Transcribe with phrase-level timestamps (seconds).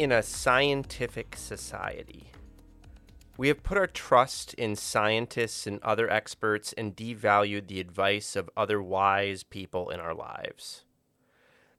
[0.00, 2.32] In a scientific society.
[3.36, 8.48] We have put our trust in scientists and other experts and devalued the advice of
[8.56, 10.86] other wise people in our lives.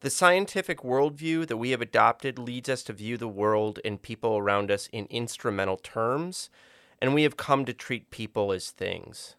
[0.01, 4.37] The scientific worldview that we have adopted leads us to view the world and people
[4.37, 6.51] around us in instrumental terms,
[7.01, 9.35] and we have come to treat people as things.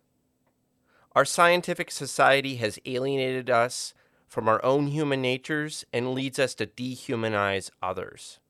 [1.13, 3.95] Our scientific society has alienated us
[4.27, 8.41] from our own human natures and leads us to dehumanize others.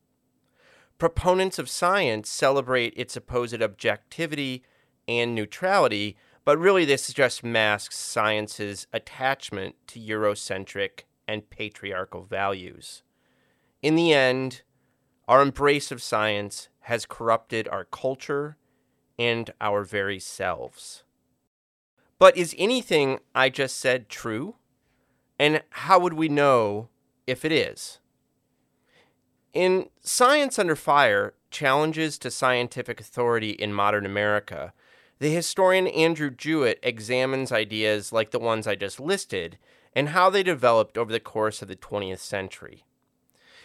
[1.02, 4.62] Proponents of science celebrate its supposed objectivity
[5.08, 13.02] and neutrality, but really this just masks science's attachment to Eurocentric and patriarchal values.
[13.82, 14.62] In the end,
[15.26, 18.56] our embrace of science has corrupted our culture
[19.18, 21.02] and our very selves.
[22.20, 24.54] But is anything I just said true?
[25.36, 26.90] And how would we know
[27.26, 27.98] if it is?
[29.52, 34.72] In Science Under Fire Challenges to Scientific Authority in Modern America,
[35.18, 39.58] the historian Andrew Jewett examines ideas like the ones I just listed
[39.94, 42.84] and how they developed over the course of the 20th century.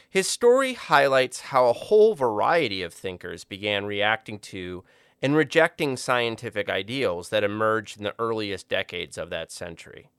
[0.10, 4.84] His story highlights how a whole variety of thinkers began reacting to
[5.22, 10.10] and rejecting scientific ideals that emerged in the earliest decades of that century.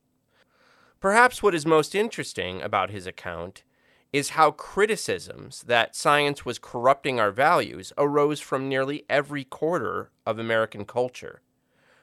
[0.98, 3.64] Perhaps what is most interesting about his account
[4.12, 10.38] is how criticisms that science was corrupting our values arose from nearly every quarter of
[10.38, 11.42] American culture,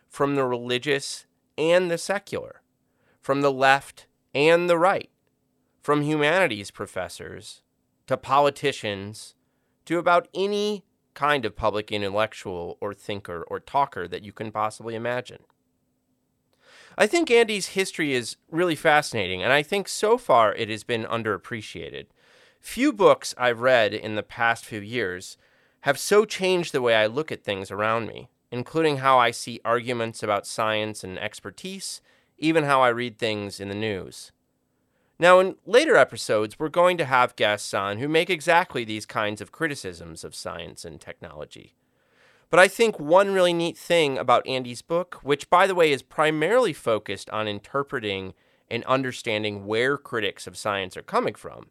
[0.07, 1.25] from the religious
[1.57, 2.61] and the secular,
[3.21, 5.09] from the left and the right,
[5.81, 7.63] from humanities professors
[8.07, 9.33] to politicians
[9.85, 10.83] to about any
[11.15, 15.43] kind of public intellectual or thinker or talker that you can possibly imagine.
[16.97, 21.03] I think Andy's history is really fascinating, and I think so far it has been
[21.03, 22.05] underappreciated.
[22.61, 25.37] Few books I've read in the past few years
[25.81, 29.59] have so changed the way I look at things around me, including how I see
[29.65, 32.01] arguments about science and expertise,
[32.37, 34.31] even how I read things in the news.
[35.19, 39.41] Now, in later episodes, we're going to have guests on who make exactly these kinds
[39.41, 41.75] of criticisms of science and technology.
[42.49, 46.01] But I think one really neat thing about Andy's book, which by the way is
[46.01, 48.33] primarily focused on interpreting
[48.69, 51.67] and understanding where critics of science are coming from,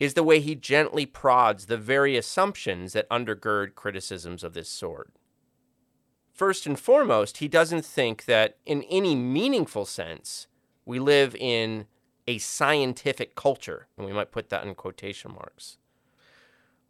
[0.00, 5.12] is the way he gently prods the very assumptions that undergird criticisms of this sort.
[6.32, 10.48] First and foremost, he doesn't think that in any meaningful sense
[10.84, 11.86] we live in
[12.26, 15.78] a scientific culture, and we might put that in quotation marks.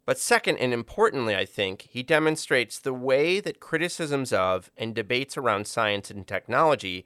[0.05, 5.35] But second, and importantly, I think, he demonstrates the way that criticisms of and debates
[5.35, 7.05] around science and technology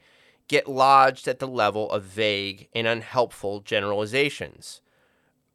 [0.50, 4.82] get lodged at the level of vague and unhelpful generalizations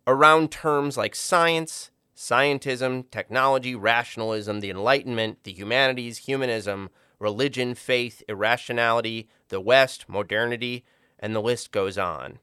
[0.06, 9.28] around terms like science, scientism, technology, rationalism, the Enlightenment, the humanities, humanism, religion, faith, irrationality,
[9.48, 10.84] the West, modernity,
[11.18, 12.38] and the list goes on.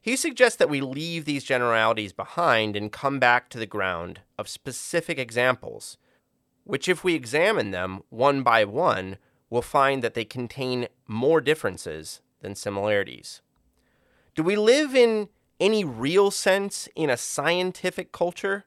[0.00, 4.48] He suggests that we leave these generalities behind and come back to the ground of
[4.48, 5.98] specific examples,
[6.64, 9.18] which, if we examine them one by one,
[9.50, 13.42] we'll find that they contain more differences than similarities.
[14.34, 18.64] Do we live in any real sense in a scientific culture?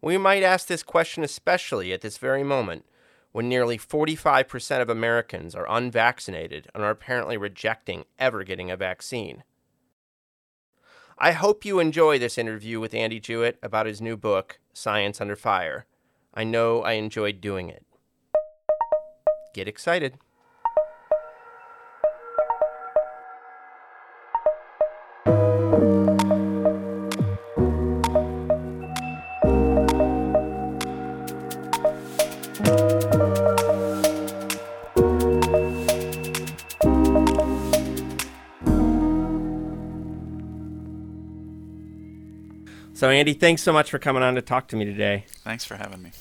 [0.00, 2.86] We might ask this question especially at this very moment
[3.32, 9.42] when nearly 45% of Americans are unvaccinated and are apparently rejecting ever getting a vaccine.
[11.24, 15.36] I hope you enjoy this interview with Andy Jewett about his new book, Science Under
[15.36, 15.86] Fire.
[16.34, 17.86] I know I enjoyed doing it.
[19.54, 20.18] Get excited.
[43.12, 45.24] Andy, thanks so much for coming on to talk to me today.
[45.44, 46.12] Thanks for having me.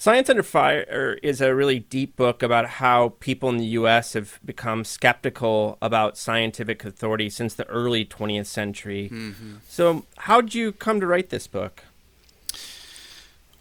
[0.00, 4.12] Science Under Fire is a really deep book about how people in the U.S.
[4.12, 9.10] have become skeptical about scientific authority since the early 20th century.
[9.12, 9.56] Mm-hmm.
[9.68, 11.82] So, how did you come to write this book?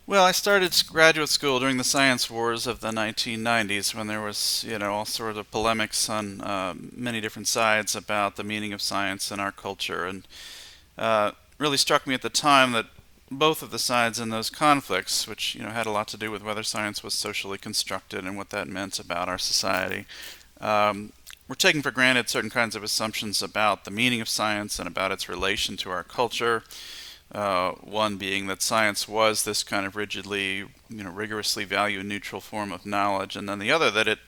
[0.05, 4.63] Well, I started graduate school during the science wars of the 1990s when there was,
[4.65, 8.81] you know, all sorts of polemics on uh, many different sides about the meaning of
[8.81, 10.05] science in our culture.
[10.05, 10.27] And
[10.99, 12.87] uh, really struck me at the time that
[13.29, 16.31] both of the sides in those conflicts, which, you know, had a lot to do
[16.31, 20.05] with whether science was socially constructed and what that meant about our society,
[20.61, 21.11] um,
[21.47, 25.11] were taking for granted certain kinds of assumptions about the meaning of science and about
[25.11, 26.63] its relation to our culture.
[27.31, 32.39] Uh, one being that science was this kind of rigidly, you know, rigorously value neutral
[32.39, 34.19] form of knowledge, and then the other that it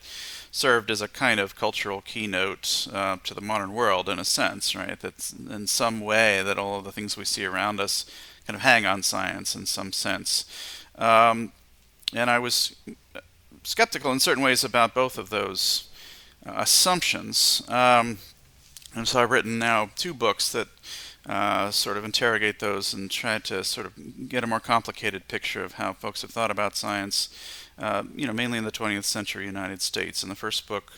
[0.51, 4.75] served as a kind of cultural keynote uh, to the modern world in a sense,
[4.75, 4.99] right?
[4.99, 8.05] That's in some way that all of the things we see around us
[8.47, 10.45] kind of hang on science in some sense.
[10.97, 11.51] Um,
[12.13, 12.75] and I was
[13.63, 15.89] skeptical in certain ways about both of those
[16.45, 17.61] uh, assumptions.
[17.69, 18.17] Um,
[18.95, 20.67] and so I've written now two books that
[21.27, 25.63] uh, sort of interrogate those and try to sort of get a more complicated picture
[25.63, 27.29] of how folks have thought about science,
[27.79, 30.21] uh, you know, mainly in the 20th century United States.
[30.21, 30.93] And the first book,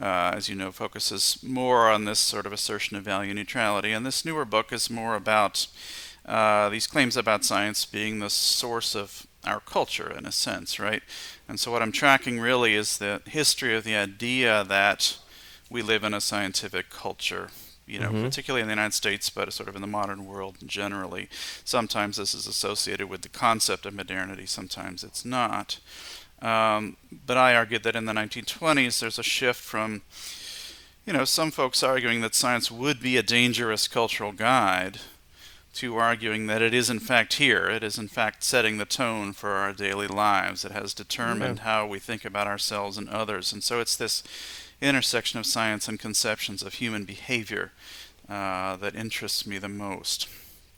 [0.00, 3.92] uh, as you know, focuses more on this sort of assertion of value neutrality.
[3.92, 5.66] And this newer book is more about
[6.24, 11.02] uh, these claims about science being the source of our culture, in a sense, right?
[11.48, 15.18] And so what I'm tracking really is the history of the idea that
[15.68, 17.50] we live in a scientific culture
[17.92, 18.24] you know, mm-hmm.
[18.24, 21.28] particularly in the United States, but sort of in the modern world generally.
[21.62, 25.78] Sometimes this is associated with the concept of modernity, sometimes it's not.
[26.40, 26.96] Um,
[27.26, 30.02] but I argued that in the 1920s there's a shift from,
[31.06, 34.98] you know, some folks arguing that science would be a dangerous cultural guide
[35.74, 37.68] to arguing that it is in fact here.
[37.68, 40.64] It is in fact setting the tone for our daily lives.
[40.64, 41.64] It has determined yeah.
[41.64, 43.52] how we think about ourselves and others.
[43.52, 44.22] And so it's this
[44.82, 47.72] intersection of science and conceptions of human behavior
[48.28, 50.28] uh, that interests me the most.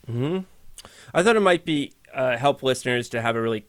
[0.09, 0.39] Mm-hmm.
[1.13, 3.65] I thought it might be uh, help listeners to have a really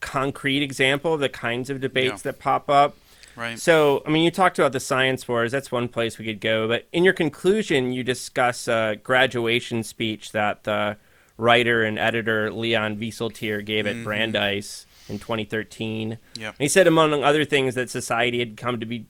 [0.00, 2.32] concrete example of the kinds of debates yeah.
[2.32, 2.96] that pop up.
[3.36, 3.58] Right.
[3.58, 5.52] So, I mean, you talked about the science wars.
[5.52, 6.68] That's one place we could go.
[6.68, 10.96] But in your conclusion, you discuss a graduation speech that the
[11.38, 14.04] writer and editor Leon Wieseltier gave at mm-hmm.
[14.04, 16.18] Brandeis in 2013.
[16.38, 16.54] Yep.
[16.58, 19.06] he said, among other things, that society had come to be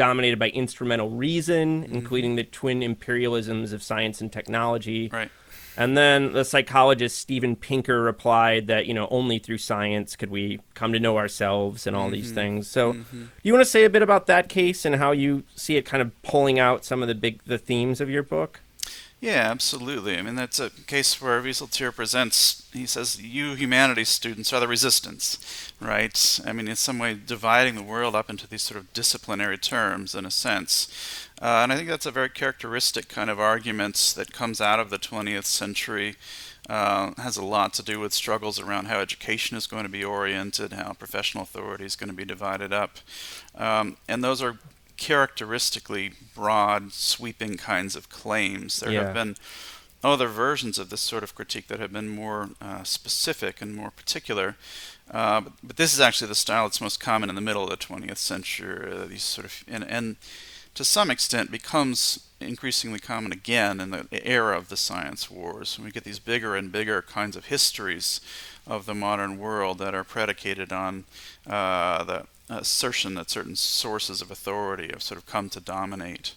[0.00, 1.94] dominated by instrumental reason, mm-hmm.
[1.94, 5.10] including the twin imperialisms of science and technology.
[5.12, 5.30] Right.
[5.76, 10.60] And then the psychologist Steven Pinker replied that, you know, only through science could we
[10.72, 12.14] come to know ourselves and all mm-hmm.
[12.14, 12.66] these things.
[12.66, 13.24] So, mm-hmm.
[13.42, 16.00] you want to say a bit about that case and how you see it kind
[16.00, 18.60] of pulling out some of the big the themes of your book?
[19.20, 20.16] Yeah, absolutely.
[20.16, 24.68] I mean, that's a case where Wieseltier presents, he says, you humanities students are the
[24.68, 26.40] resistance, right?
[26.46, 30.14] I mean, in some way, dividing the world up into these sort of disciplinary terms,
[30.14, 31.28] in a sense.
[31.40, 34.88] Uh, and I think that's a very characteristic kind of argument that comes out of
[34.88, 36.16] the 20th century.
[36.68, 40.04] Uh, has a lot to do with struggles around how education is going to be
[40.04, 42.98] oriented, how professional authority is going to be divided up.
[43.56, 44.58] Um, and those are
[45.00, 48.78] characteristically broad, sweeping kinds of claims.
[48.78, 49.04] There yeah.
[49.06, 49.36] have been
[50.04, 53.90] other versions of this sort of critique that have been more uh, specific and more
[53.90, 54.56] particular.
[55.10, 57.70] Uh, but, but, this is actually the style that's most common in the middle of
[57.70, 58.92] the 20th century.
[58.92, 60.16] Uh, these sort of and, and
[60.74, 65.76] to some extent becomes increasingly common again in the era of the science wars.
[65.76, 68.20] When we get these bigger and bigger kinds of histories
[68.66, 71.04] of the modern world that are predicated on
[71.46, 76.34] uh, the assertion that certain sources of authority have sort of come to dominate.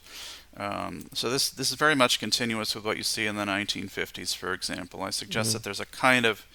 [0.55, 4.35] Um, so this this is very much continuous with what you see in the 1950s,
[4.35, 5.01] for example.
[5.01, 5.53] I suggest mm-hmm.
[5.53, 6.45] that there's a kind of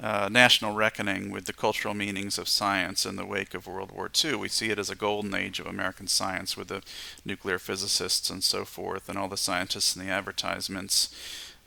[0.00, 4.10] uh, national reckoning with the cultural meanings of science in the wake of World War
[4.12, 4.34] II.
[4.34, 6.82] We see it as a golden age of American science with the
[7.24, 11.14] nuclear physicists and so forth, and all the scientists and the advertisements.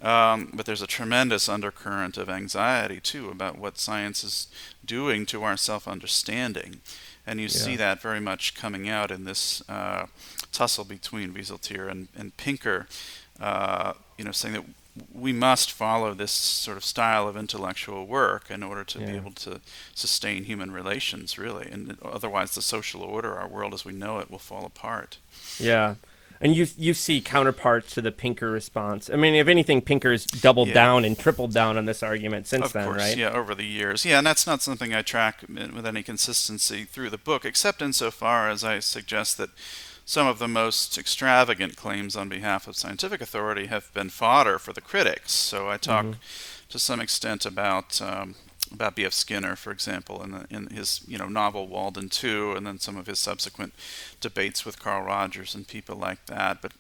[0.02, 4.48] Um, but there's a tremendous undercurrent of anxiety too about what science is
[4.86, 6.82] doing to our self-understanding.
[7.30, 7.50] And you yeah.
[7.66, 10.08] see that very much coming out in this uh,
[10.52, 12.88] tussle between Wieseltier and, and Pinker,
[13.40, 14.66] uh, you know, saying that
[15.14, 19.06] we must follow this sort of style of intellectual work in order to yeah.
[19.06, 19.62] be able to
[19.94, 21.70] sustain human relations, really.
[21.70, 25.20] And otherwise, the social order, our world as we know it, will fall apart.
[25.60, 25.96] Yeah
[26.42, 29.10] and you you see counterparts to the Pinker response.
[29.10, 30.74] I mean, if anything, Pinker's doubled yeah.
[30.74, 33.18] down and tripled down on this argument since of then, course, right?
[33.18, 34.06] Yeah, over the years.
[34.06, 38.50] Yeah, and that's not something I track with any consistency through the book, except insofar
[38.50, 39.50] as I suggest that
[40.06, 44.74] some of the most extravagant claims on behalf of scientific authority have been fodder for
[44.74, 45.32] the critics.
[45.34, 46.20] So I talk mm-hmm.
[46.70, 48.34] to some extent about um,
[48.72, 49.14] about B.F.
[49.14, 52.98] Skinner, for example, in, the, in his you know novel Walden Two, and then some
[52.98, 53.74] of his subsequent
[54.22, 56.62] debates with Carl Rogers and people like that.
[56.62, 56.74] But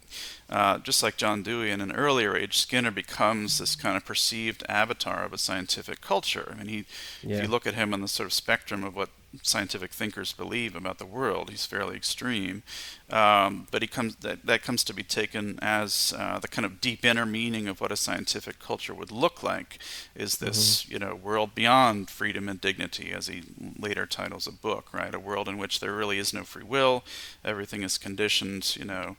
[0.49, 4.63] uh, just like John Dewey in an earlier age, Skinner becomes this kind of perceived
[4.69, 6.49] avatar of a scientific culture.
[6.51, 6.85] I mean, he,
[7.21, 7.37] yeah.
[7.37, 9.09] if you look at him on the sort of spectrum of what
[9.43, 11.49] scientific thinkers believe about the world.
[11.49, 12.63] He's fairly extreme,
[13.09, 16.81] um, but he comes that, that comes to be taken as uh, the kind of
[16.81, 19.79] deep inner meaning of what a scientific culture would look like.
[20.15, 20.93] Is this mm-hmm.
[20.93, 23.43] you know world beyond freedom and dignity, as he
[23.77, 25.13] later titles a book, right?
[25.13, 27.03] A world in which there really is no free will,
[27.45, 29.15] everything is conditioned, you know,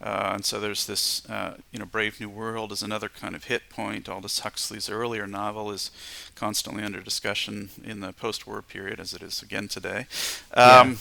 [0.00, 3.44] uh, and so there's this uh, you know Brave New World is another kind of
[3.44, 4.08] hit point.
[4.08, 5.90] Aldous Huxley's earlier novel is
[6.34, 10.06] constantly under discussion in the post-war period, as it is again today.
[10.52, 10.94] Um, yeah.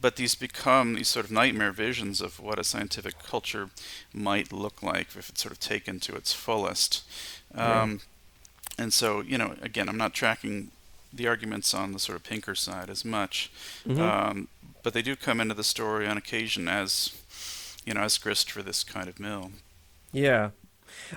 [0.00, 3.70] But these become these sort of nightmare visions of what a scientific culture
[4.12, 7.04] might look like if it's sort of taken to its fullest.
[7.54, 8.00] Um,
[8.78, 10.70] And so, you know, again, I'm not tracking
[11.10, 13.50] the arguments on the sort of Pinker side as much,
[13.88, 14.02] mm-hmm.
[14.02, 14.48] um,
[14.82, 17.14] but they do come into the story on occasion as,
[17.86, 19.52] you know, as grist for this kind of mill.
[20.12, 20.50] Yeah,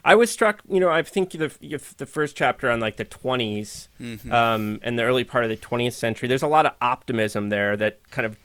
[0.04, 1.52] I was struck, you know, I think the
[1.98, 4.32] the first chapter on like the 20s mm-hmm.
[4.32, 6.28] um, and the early part of the 20th century.
[6.28, 8.38] There's a lot of optimism there that kind of,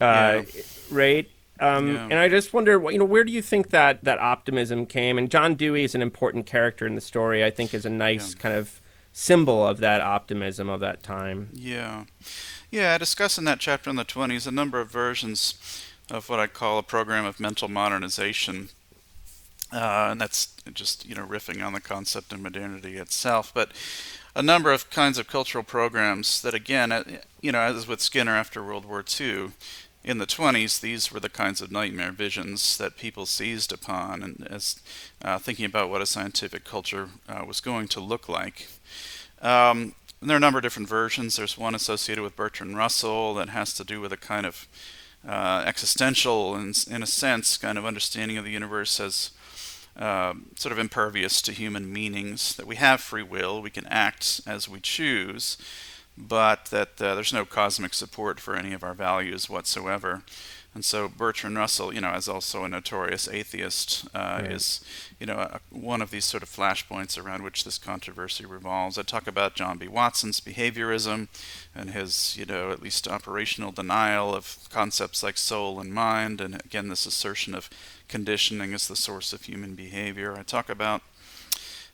[0.00, 0.62] uh, yeah.
[0.90, 1.30] right?
[1.60, 2.04] Um, yeah.
[2.04, 5.18] And I just wonder, you know, where do you think that that optimism came?
[5.18, 7.44] And John Dewey is an important character in the story.
[7.44, 8.40] I think is a nice yeah.
[8.40, 8.80] kind of
[9.12, 11.50] symbol of that optimism of that time.
[11.52, 12.04] Yeah,
[12.70, 12.94] yeah.
[12.94, 16.46] I discuss in that chapter in the 20s a number of versions of what I
[16.46, 18.70] call a program of mental modernization
[19.72, 23.52] uh, and that's just you know riffing on the concept of modernity itself.
[23.54, 23.72] But
[24.34, 27.04] a number of kinds of cultural programs that, again, uh,
[27.40, 29.50] you know, as with Skinner after World War II,
[30.04, 34.46] in the 20s, these were the kinds of nightmare visions that people seized upon, and
[34.50, 34.80] as
[35.22, 38.66] uh, thinking about what a scientific culture uh, was going to look like.
[39.40, 41.36] Um, there are a number of different versions.
[41.36, 44.66] There's one associated with Bertrand Russell that has to do with a kind of
[45.26, 49.30] uh, existential, and in a sense, kind of understanding of the universe as
[49.96, 54.40] um, sort of impervious to human meanings, that we have free will, we can act
[54.46, 55.58] as we choose,
[56.16, 60.22] but that uh, there's no cosmic support for any of our values whatsoever.
[60.74, 64.52] And so Bertrand Russell, you know, as also a notorious atheist, uh, right.
[64.52, 64.82] is,
[65.20, 68.96] you know, a, one of these sort of flashpoints around which this controversy revolves.
[68.96, 69.86] I talk about John B.
[69.86, 71.28] Watson's behaviorism
[71.74, 76.54] and his, you know, at least operational denial of concepts like soul and mind, and
[76.64, 77.68] again, this assertion of
[78.08, 80.34] conditioning as the source of human behavior.
[80.38, 81.02] I talk about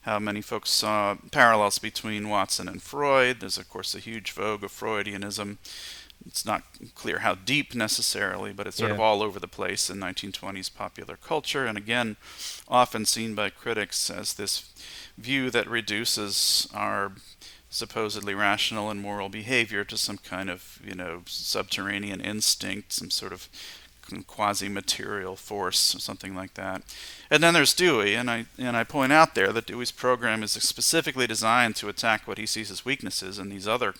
[0.02, 3.40] how many folks saw parallels between Watson and Freud.
[3.40, 5.58] There's, of course, a huge vogue of Freudianism
[6.26, 6.62] it's not
[6.94, 8.94] clear how deep necessarily, but it's sort yeah.
[8.94, 12.16] of all over the place in 1920s popular culture, and again,
[12.68, 14.72] often seen by critics as this
[15.16, 17.12] view that reduces our
[17.70, 23.32] supposedly rational and moral behavior to some kind of, you know, subterranean instinct, some sort
[23.32, 23.48] of
[24.26, 26.82] quasi-material force or something like that.
[27.30, 30.52] And then there's Dewey, and I and I point out there that Dewey's program is
[30.52, 33.94] specifically designed to attack what he sees as weaknesses in these other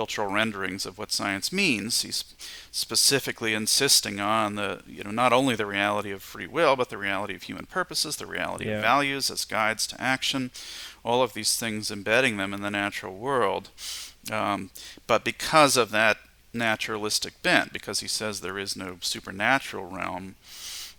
[0.00, 2.00] cultural renderings of what science means.
[2.00, 2.24] He's
[2.72, 6.96] specifically insisting on the, you know, not only the reality of free will, but the
[6.96, 8.76] reality of human purposes, the reality yeah.
[8.76, 10.52] of values as guides to action,
[11.04, 13.68] all of these things embedding them in the natural world.
[14.32, 14.70] Um,
[15.06, 16.16] but because of that
[16.54, 20.36] naturalistic bent, because he says there is no supernatural realm,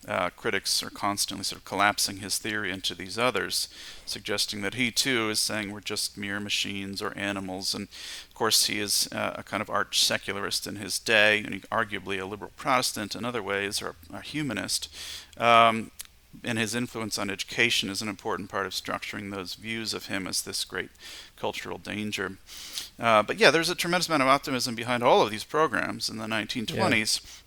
[0.08, 3.68] uh, critics are constantly sort of collapsing his theory into these others,
[4.06, 7.76] suggesting that he too is saying we're just mere machines or animals.
[7.76, 7.88] And
[8.28, 12.20] of course, he is uh, a kind of arch secularist in his day, and arguably
[12.20, 14.90] a liberal Protestant in other ways, or a, humanist.
[15.38, 15.92] Um,
[16.44, 20.26] and his influence on education is an important part of structuring those views of him
[20.26, 20.90] as this great
[21.38, 22.38] cultural danger.
[22.98, 26.18] Uh, but yeah, there's a tremendous amount of optimism behind all of these programs in
[26.18, 27.22] the 1920s.
[27.24, 27.41] Yeah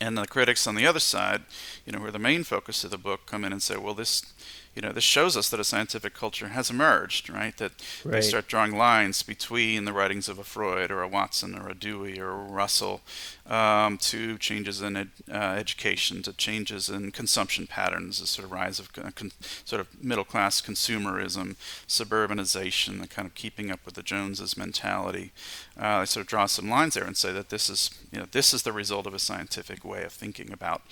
[0.00, 1.42] and the critics on the other side,
[1.84, 3.94] you know, who are the main focus of the book, come in and say, well,
[3.94, 4.22] this
[4.74, 7.56] you know, this shows us that a scientific culture has emerged, right?
[7.56, 7.72] That
[8.04, 8.12] right.
[8.12, 11.74] they start drawing lines between the writings of a Freud or a Watson or a
[11.74, 13.00] Dewey or a Russell
[13.46, 18.52] um, to changes in ed- uh, education, to changes in consumption patterns, the sort of
[18.52, 19.32] rise of con-
[19.64, 21.56] sort of middle class consumerism,
[21.88, 25.32] suburbanization, the kind of keeping up with the Joneses mentality.
[25.78, 28.26] Uh, they sort of draw some lines there and say that this is, you know,
[28.30, 30.82] this is the result of a scientific way of thinking about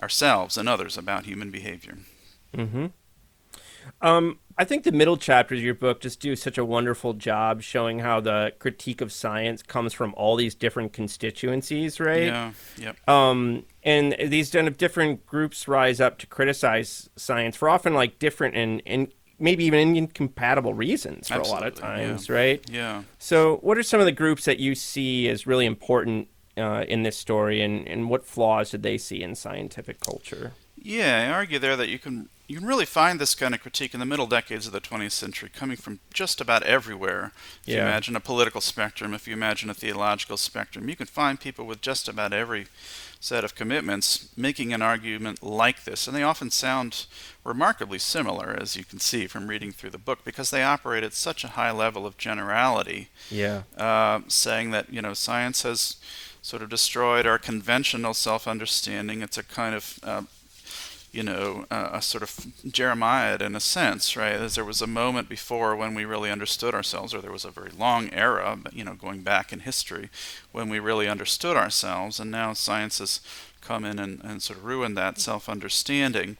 [0.00, 1.98] ourselves and others about human behavior.
[2.54, 2.86] Mm-hmm.
[4.00, 7.62] Um, I think the middle chapters of your book just do such a wonderful job
[7.62, 12.24] showing how the critique of science comes from all these different constituencies, right?
[12.24, 12.52] Yeah.
[12.76, 13.08] Yep.
[13.08, 18.18] Um, and these kind of different groups rise up to criticize science for often like
[18.18, 22.34] different and, and maybe even incompatible reasons for Absolutely, a lot of times, yeah.
[22.34, 22.70] right?
[22.70, 23.02] Yeah.
[23.18, 27.04] So, what are some of the groups that you see as really important uh, in
[27.04, 30.52] this story, and, and what flaws did they see in scientific culture?
[30.82, 33.92] Yeah, I argue there that you can you can really find this kind of critique
[33.92, 37.32] in the middle decades of the 20th century coming from just about everywhere.
[37.66, 41.38] If you imagine a political spectrum, if you imagine a theological spectrum, you can find
[41.38, 42.66] people with just about every
[43.20, 46.06] set of commitments making an argument like this.
[46.06, 47.04] And they often sound
[47.44, 51.12] remarkably similar, as you can see from reading through the book, because they operate at
[51.12, 53.64] such a high level of generality Yeah.
[53.76, 55.96] uh, saying that you know science has
[56.40, 59.20] sort of destroyed our conventional self-understanding.
[59.20, 60.22] It's a kind of uh,
[61.12, 64.34] you know uh, a sort of Jeremiah in a sense, right?
[64.34, 67.50] As there was a moment before when we really understood ourselves, or there was a
[67.50, 70.10] very long era, you know, going back in history,
[70.52, 73.20] when we really understood ourselves, and now science has
[73.60, 76.36] come in and, and sort of ruined that self-understanding,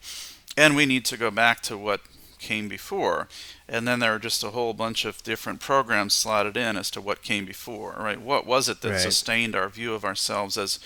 [0.57, 2.01] and we need to go back to what
[2.39, 3.29] came before.
[3.69, 7.01] And then there are just a whole bunch of different programs slotted in as to
[7.01, 8.21] what came before, right?
[8.21, 9.01] What was it that Right.
[9.01, 10.79] sustained our view of ourselves as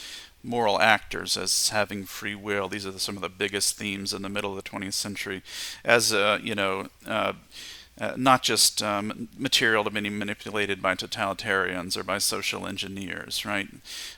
[0.42, 2.68] moral actors, as having free will?
[2.68, 5.42] These are the, some of the biggest themes in the middle of the 20th century.
[5.84, 7.34] As, uh, you know, uh,
[8.00, 13.68] uh, not just um, material to be manipulated by totalitarians or by social engineers, right?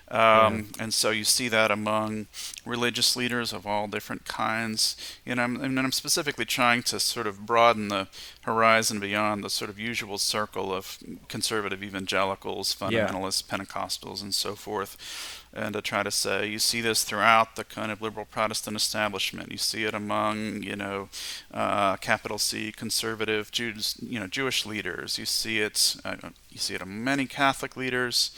[0.09, 2.29] Um, And so you see that among
[2.65, 4.97] religious leaders of all different kinds.
[5.25, 8.07] You know, I'm, and I'm specifically trying to sort of broaden the
[8.43, 13.09] horizon beyond the sort of usual circle of conservative evangelicals, Yeah.
[13.09, 14.97] fundamentalists, Pentecostals, and so forth
[15.55, 19.53] and to try to say you see this throughout the kind of liberal Protestant establishment.
[19.53, 21.09] You see it among you know
[21.53, 25.19] uh, capital C conservative Jews, you know Jewish leaders.
[25.19, 26.17] You see it uh,
[26.51, 28.33] you see it among many Catholic leaders.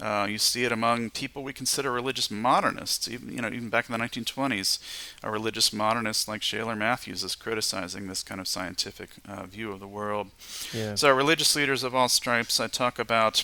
[0.00, 3.08] Uh, you see it among people we consider religious modernists.
[3.08, 4.78] Even you know even back in the 1920s,
[5.22, 9.80] a religious modernist like Shailer Mathews is criticizing this kind of scientific uh, view of
[9.80, 10.28] the world.
[10.72, 10.94] Yeah.
[10.94, 12.60] So religious leaders of all stripes.
[12.60, 13.42] I talk about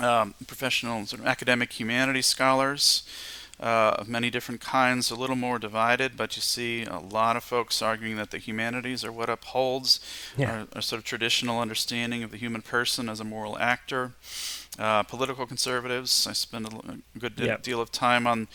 [0.00, 3.02] um, professional sort of academic humanities scholars
[3.60, 7.42] uh, of many different kinds, a little more divided, but you see a lot of
[7.42, 9.98] folks arguing that the humanities are what upholds
[10.36, 10.50] Yeah.
[10.60, 14.12] our, our sort of traditional understanding of the human person as a moral actor.
[14.78, 17.62] Uh, political conservatives, I spend a good de- Yep.
[17.64, 18.46] deal of time on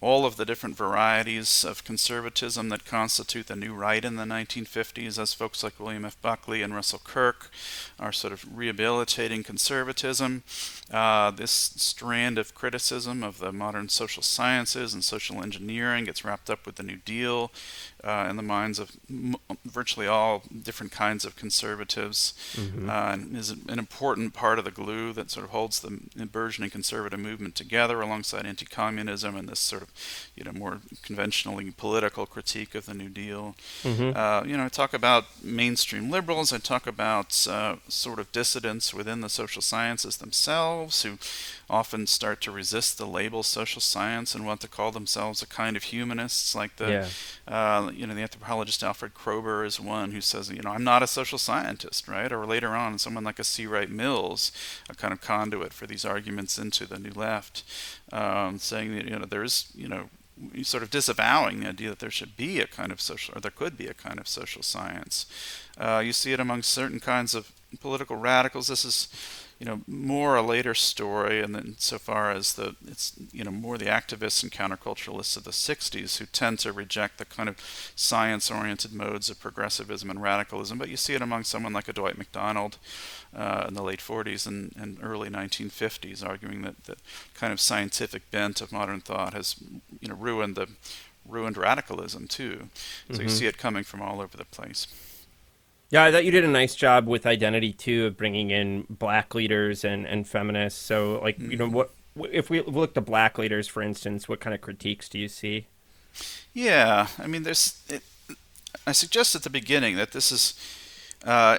[0.00, 5.18] all of the different varieties of conservatism that constitute the new right in the 1950s,
[5.18, 6.20] as folks like William F.
[6.20, 7.50] Buckley and Russell Kirk
[7.98, 10.42] are sort of rehabilitating conservatism.
[10.90, 16.50] Uh, this strand of criticism of the modern social sciences and social engineering gets wrapped
[16.50, 17.50] up with the New Deal
[18.04, 22.88] uh, in the minds of m- virtually all different kinds of conservatives, Mm-hmm.
[22.90, 25.90] uh, and is an important part of the glue that sort of holds the
[26.26, 29.90] burgeoning conservative movement together, alongside anti-communism and this sort of,
[30.36, 33.54] you know, more conventionally political critique of the New Deal.
[33.82, 34.14] Mhm.
[34.16, 36.52] Uh, you know, I talk about mainstream liberals.
[36.52, 41.18] I talk about uh, sort of dissidents within the social sciences themselves who
[41.70, 45.76] often start to resist the label social science and want to call themselves a kind
[45.76, 47.08] of humanists, like the Yeah.
[47.48, 51.02] uh, you know, the anthropologist Alfred Kroeber is one who says, you know, I'm not
[51.02, 52.30] a social scientist, right?
[52.32, 53.66] Or later on, someone like a C.
[53.66, 54.52] Wright Mills,
[54.88, 57.62] a kind of conduit for these arguments into the New Left,
[58.12, 60.10] um, saying that, you know, there's, you know,
[60.62, 63.52] sort of disavowing the idea that there should be a kind of social, or there
[63.52, 65.26] could be a kind of social science.
[65.78, 68.66] Uh, you see it among certain kinds of political radicals.
[68.66, 69.08] This is,
[69.64, 73.50] you know, more a later story, and then so far as the it's you know
[73.50, 77.56] more the activists and counterculturalists of the '60s who tend to reject the kind of
[77.96, 80.76] science-oriented modes of progressivism and radicalism.
[80.78, 82.76] But you see it among someone like a Dwight MacDonald
[83.34, 86.96] uh, in the late '40s and, and early 1950s, arguing that the
[87.34, 89.56] kind of scientific bent of modern thought has
[90.00, 90.68] you know ruined the
[91.26, 92.68] ruined radicalism too.
[93.12, 93.30] So you Mhm.
[93.30, 94.86] see it coming from all over the place.
[95.94, 99.32] Yeah, I thought you did a nice job with identity too, of bringing in black
[99.32, 100.82] leaders and, and feminists.
[100.82, 101.92] So, like, you know, what
[102.32, 105.68] if we look to black leaders, for instance, what kind of critiques do you see?
[106.52, 107.80] Yeah, I mean, there's.
[107.88, 108.02] It,
[108.84, 110.54] I suggest at the beginning that this is,
[111.24, 111.58] uh,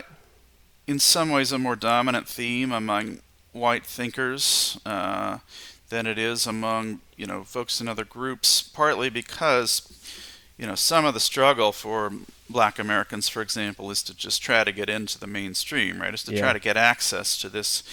[0.85, 3.19] in some ways, a more dominant theme among
[3.53, 5.37] white thinkers uh,
[5.87, 8.61] than it is among you know folks in other groups.
[8.61, 9.79] Partly because,
[10.57, 12.11] you know, some of the struggle for
[12.49, 16.13] Black Americans, for example, is to just try to get into the mainstream, right?
[16.13, 16.41] Is to Yeah.
[16.41, 17.83] try to get access to this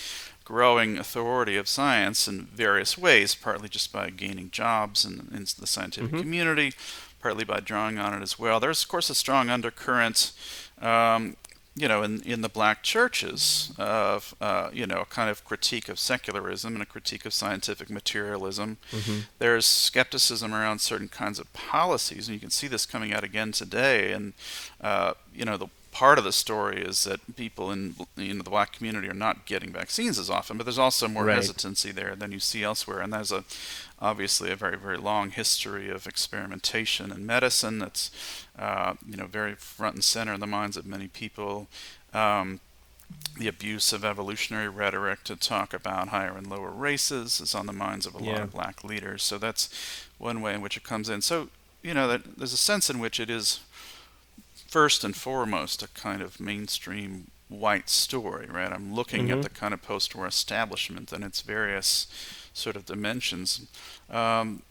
[0.45, 5.67] growing authority of science in various ways, partly just by gaining jobs in, in the
[5.67, 6.21] scientific mm-hmm.
[6.21, 6.75] community,
[7.21, 8.61] partly by drawing on it as well.
[8.61, 10.33] There's, of course, a strong undercurrent
[10.81, 11.37] um,
[11.75, 15.89] you know, in, in the black churches of, uh, you know, a kind of critique
[15.89, 18.77] of secularism and a critique of scientific materialism.
[18.91, 19.21] Mm-hmm.
[19.39, 23.53] There's skepticism around certain kinds of policies, and you can see this coming out again
[23.53, 24.13] today.
[24.13, 24.35] And,
[24.83, 28.51] uh, you know, the part of the story is that people in you know the
[28.51, 31.37] black community are not getting vaccines as often, but there's also more right.
[31.37, 33.45] hesitancy there than you see elsewhere, and there's a
[34.01, 38.11] obviously a very very long history of experimentation in medicine that's
[38.59, 41.69] uh, you know very front and center in the minds of many people.
[42.13, 42.61] Um,
[43.39, 47.73] the abuse of evolutionary rhetoric to talk about higher and lower races is on the
[47.73, 48.33] minds of a yeah.
[48.33, 49.23] lot of black leaders.
[49.23, 49.69] So that's
[50.17, 51.21] one way in which it comes in.
[51.21, 51.49] So
[51.83, 53.61] you know that there's a sense in which it is
[54.73, 58.73] first and foremost a kind of mainstream white story, right?
[58.73, 59.37] I'm looking mm-hmm.
[59.37, 62.07] at the kind of post-war establishment and its various
[62.55, 63.67] sort of dimensions,
[64.09, 64.63] um,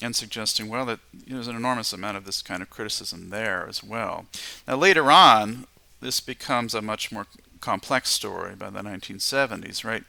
[0.00, 3.28] and suggesting, well, that you know, there's an enormous amount of this kind of criticism
[3.28, 4.24] there as well.
[4.66, 5.66] Now, later on,
[6.00, 7.26] this becomes a much more
[7.60, 10.04] complex story by the 1970s, right?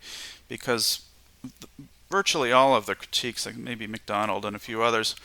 [0.47, 1.01] Because
[2.09, 5.15] virtually all of the critiques, like maybe McDonald and a few others,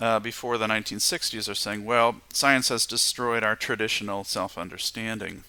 [0.00, 5.44] uh, before the 1960s are saying, well, science has destroyed our traditional self understanding.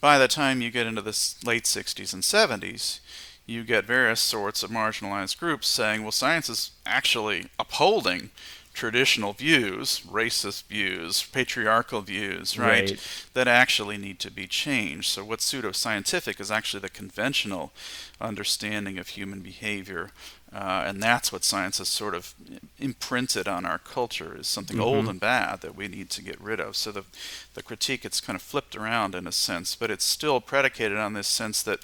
[0.00, 3.00] By the time you get into the late 60s and 70s,
[3.46, 8.30] you get various sorts of marginalized groups saying, well, science is actually upholding
[8.76, 15.08] traditional views, racist views, patriarchal views, right, right, that actually need to be changed.
[15.08, 17.72] So, what's pseudoscientific is actually the conventional
[18.20, 20.10] understanding of human behavior.
[20.56, 22.34] Uh, and that's what science has sort of
[22.78, 24.86] imprinted on our culture is something mm-hmm.
[24.86, 26.74] old and bad that we need to get rid of.
[26.76, 27.04] So the
[27.52, 31.12] the critique it's kind of flipped around in a sense, but it's still predicated on
[31.12, 31.80] this sense that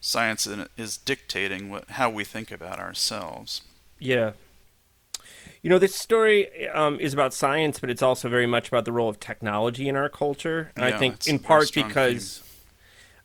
[0.00, 3.62] science is dictating what, how we think about ourselves.
[4.00, 4.32] Yeah,
[5.62, 8.92] you know, this story um, is about science, but it's also very much about the
[8.92, 10.72] role of technology in our culture.
[10.74, 12.42] And yeah, I think in part because,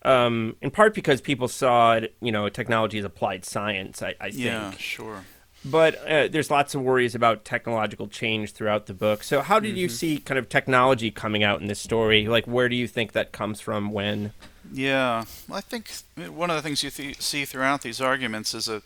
[0.04, 4.02] um, in part because people saw it, you know, technology as applied science.
[4.02, 4.44] I, I think.
[4.44, 5.24] Yeah, sure.
[5.64, 9.22] But uh, there's lots of worries about technological change throughout the book.
[9.22, 9.78] So, how did mm-hmm.
[9.78, 12.28] you see kind of technology coming out in this story?
[12.28, 13.92] Like, where do you think that comes from?
[13.92, 14.34] When?
[14.72, 18.68] Yeah, well, I think one of the things you th- see throughout these arguments is
[18.68, 18.82] a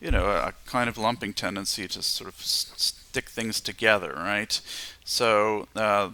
[0.00, 4.60] you know, a kind of lumping tendency to sort of stick things together, right?
[5.04, 6.10] So uh,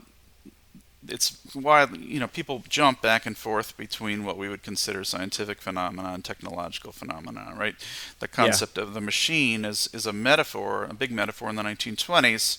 [1.09, 5.61] it's why you know people jump back and forth between what we would consider scientific
[5.61, 7.75] phenomena and technological phenomena, right?
[8.21, 8.85] The concept yeah.
[8.85, 12.59] of the machine is is a metaphor, a big metaphor in the 1920s.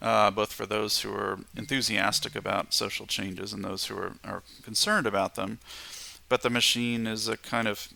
[0.00, 4.42] Uh, both for those who are enthusiastic about social changes and those who are, are
[4.64, 5.60] concerned about them.
[6.28, 7.88] But the machine is a kind of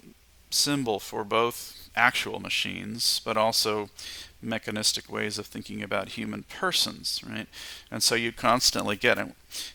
[0.51, 3.88] symbol for both actual machines, but also
[4.42, 7.46] mechanistic ways of thinking about human persons, right?
[7.90, 9.18] And so you constantly get,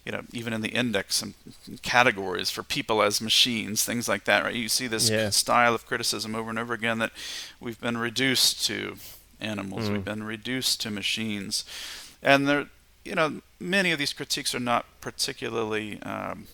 [0.05, 1.33] you know, even in the index and
[1.81, 4.55] categories for people as machines, things like that, right?
[4.55, 5.29] You see this yeah.
[5.29, 7.11] style of criticism over and over again that
[7.59, 8.95] we've been reduced to
[9.39, 9.93] animals, mm.
[9.93, 11.65] we've been reduced to machines,
[12.21, 12.67] and there,
[13.03, 16.47] you know, many of these critiques are not particularly um,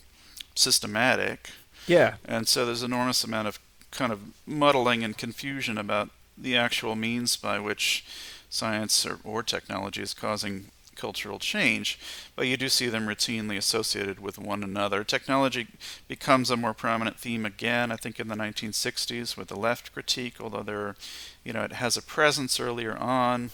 [0.54, 1.50] systematic.
[1.86, 2.14] Yeah.
[2.24, 3.58] And so there's enormous amount of
[3.90, 8.04] kind of muddling and confusion about the actual means by which
[8.50, 10.66] science or, or technology is causing
[10.98, 11.98] cultural change,
[12.36, 15.04] but you do see them routinely associated with one another.
[15.04, 15.68] Technology
[16.08, 20.34] becomes a more prominent theme again, I think, in the 1960s with the left critique,
[20.40, 20.96] although there,
[21.44, 23.50] you know, it has a presence earlier on.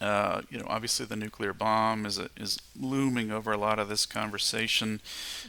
[0.00, 3.88] Uh, you know, obviously the nuclear bomb is a, is looming over a lot of
[3.88, 5.00] this conversation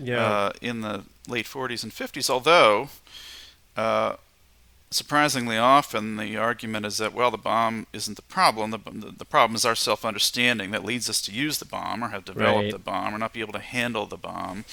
[0.02, 0.26] yeah.
[0.26, 2.30] uh, in the late 40s and 50s.
[2.30, 2.90] Although
[3.76, 4.16] uh,
[4.90, 8.72] surprisingly often, the argument is that, well, the bomb isn't the problem.
[8.72, 12.04] The, the, the problem is our self understanding that leads us to use the bomb
[12.04, 12.72] or have developed right.
[12.72, 14.66] the bomb or not be able to handle the bomb.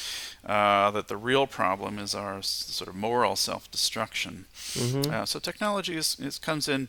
[0.45, 4.45] Uh, that the real problem is our sort of moral self destruction.
[4.75, 5.11] Mm-hmm.
[5.11, 6.89] Uh, so technology is, is, comes in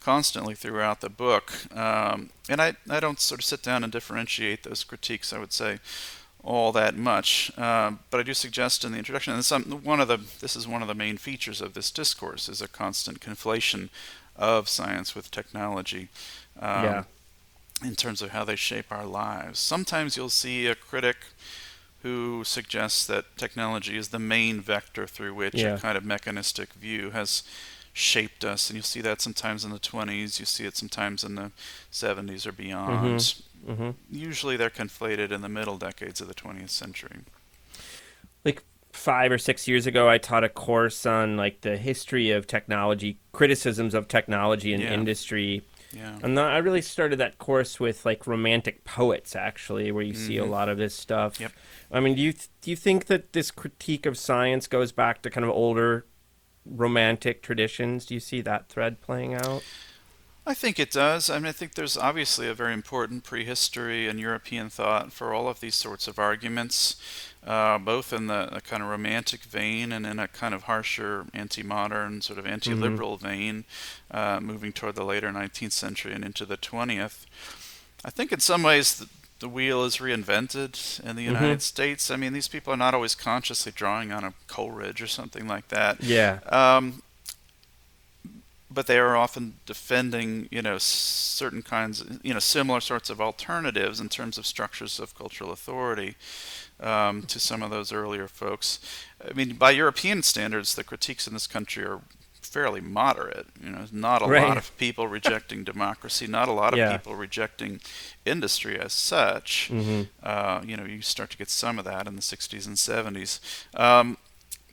[0.00, 1.52] constantly throughout the book.
[1.76, 5.52] Um, and I, I don't sort of sit down and differentiate those critiques, I would
[5.52, 5.78] say
[6.46, 7.50] all that much.
[7.58, 10.66] Uh, but I do suggest in the introduction, and some, one of the this is
[10.66, 13.90] one of the main features of this discourse is a constant conflation
[14.36, 16.08] of science with technology.
[16.58, 17.04] Um, yeah.
[17.84, 19.58] In terms of how they shape our lives.
[19.58, 21.16] Sometimes you'll see a critic
[22.02, 25.74] who suggests that technology is the main vector through which yeah.
[25.74, 27.42] a kind of mechanistic view has
[27.92, 28.70] shaped us.
[28.70, 31.50] And you'll see that sometimes in the 20s, you see it sometimes in the
[31.92, 33.06] 70s or beyond.
[33.06, 33.40] Mm-hmm.
[33.66, 33.90] Mm-hmm.
[34.10, 37.20] Usually they're conflated in the middle decades of the 20th century.
[38.44, 42.46] Like, five or six years ago, I taught a course on like the history of
[42.46, 44.94] technology, criticisms of technology and Yeah.
[44.94, 45.62] industry.
[45.92, 46.18] Yeah.
[46.22, 50.44] And I really started that course with like romantic poets, actually, where you see a
[50.46, 51.34] lot of this stuff.
[51.34, 51.42] Mm-hmm.
[51.44, 51.52] Yep.
[51.92, 55.30] I mean, do you do you think that this critique of science goes back to
[55.30, 56.06] kind of older
[56.64, 58.06] romantic traditions?
[58.06, 59.62] Do you see that thread playing out?
[60.48, 61.28] I think it does.
[61.28, 65.48] I mean, I think there's obviously a very important prehistory and European thought for all
[65.48, 66.94] of these sorts of arguments,
[67.44, 72.20] uh, both in the, kind of romantic vein and in a kind of harsher anti-modern,
[72.20, 73.64] sort of anti-liberal vein,
[74.12, 77.26] uh, moving toward the later 19th century and into the 20th.
[78.04, 79.08] I think in some ways the,
[79.40, 82.08] the wheel is reinvented in the United States.
[82.08, 85.68] I mean, these people are not always consciously drawing on a Coleridge or something like
[85.68, 86.04] that.
[86.04, 86.38] Yeah.
[86.46, 87.02] Um,
[88.76, 94.00] but they are often defending, you know, certain kinds, you know, similar sorts of alternatives
[94.00, 96.14] in terms of structures of cultural authority
[96.80, 98.78] um, to some of those earlier folks.
[99.28, 102.02] I mean, by European standards, the critiques in this country are
[102.42, 103.48] fairly moderate.
[103.62, 104.42] You know, not a Right.
[104.46, 106.98] lot of people rejecting democracy, not a lot of Yeah.
[106.98, 107.80] people rejecting
[108.24, 109.68] industry as such.
[109.68, 112.78] hmm Uh, you know, you start to get some of that in the 60s and
[112.78, 113.40] 70s.
[113.74, 114.18] Um,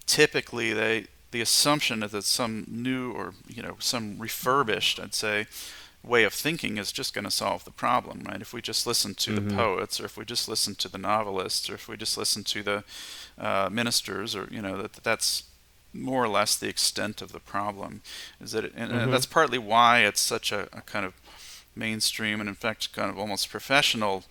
[0.05, 5.47] typically, they the assumption is that some new or you know some refurbished, I'd say,
[6.03, 8.39] way of thinking is just going to solve the problem, right?
[8.41, 9.35] If we just listen to Mhm.
[9.49, 12.43] the poets, or if we just listen to the novelists, or if we just listen
[12.45, 12.83] to the
[13.37, 15.43] uh, ministers, or you know that that's
[15.91, 18.01] more or less the extent of the problem.
[18.39, 19.11] Is that it, and, and Mhm.
[19.11, 21.13] that's partly why it's such a, a kind of
[21.75, 24.23] mainstream and in fact kind of almost professional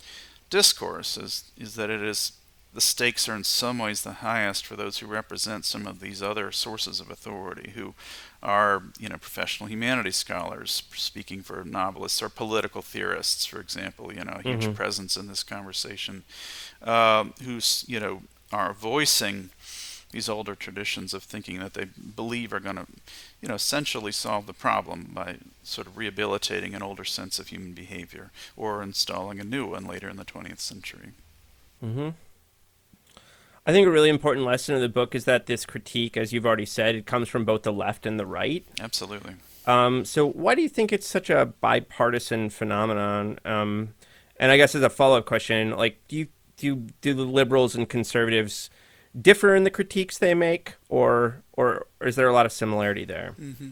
[0.50, 2.32] discourse is is that it is
[2.74, 6.22] the stakes are in some ways the highest for those who represent some of these
[6.22, 7.94] other sources of authority who
[8.42, 14.24] are you know professional humanities scholars speaking for novelists or political theorists for example you
[14.24, 14.74] know a huge Mhm.
[14.74, 16.24] presence in this conversation
[16.82, 19.50] um, who's you know are voicing
[20.10, 22.86] these older traditions of thinking that they believe are going to,
[23.40, 27.72] you know, essentially solve the problem by sort of rehabilitating an older sense of human
[27.72, 31.12] behavior or installing a new one later in the 20th century.
[31.80, 32.14] hmm
[33.64, 36.46] I think a really important lesson of the book is that this critique, as you've
[36.46, 38.66] already said, it comes from both the left and the right.
[38.80, 39.34] Absolutely.
[39.66, 43.38] Um, so why do you think it's such a bipartisan phenomenon?
[43.44, 43.94] Um,
[44.38, 47.88] and I guess as a follow-up question, like, do you do do the liberals and
[47.88, 48.70] conservatives
[49.20, 53.04] differ in the critiques they make, or or, or is there a lot of similarity
[53.04, 53.34] there?
[53.36, 53.70] hmm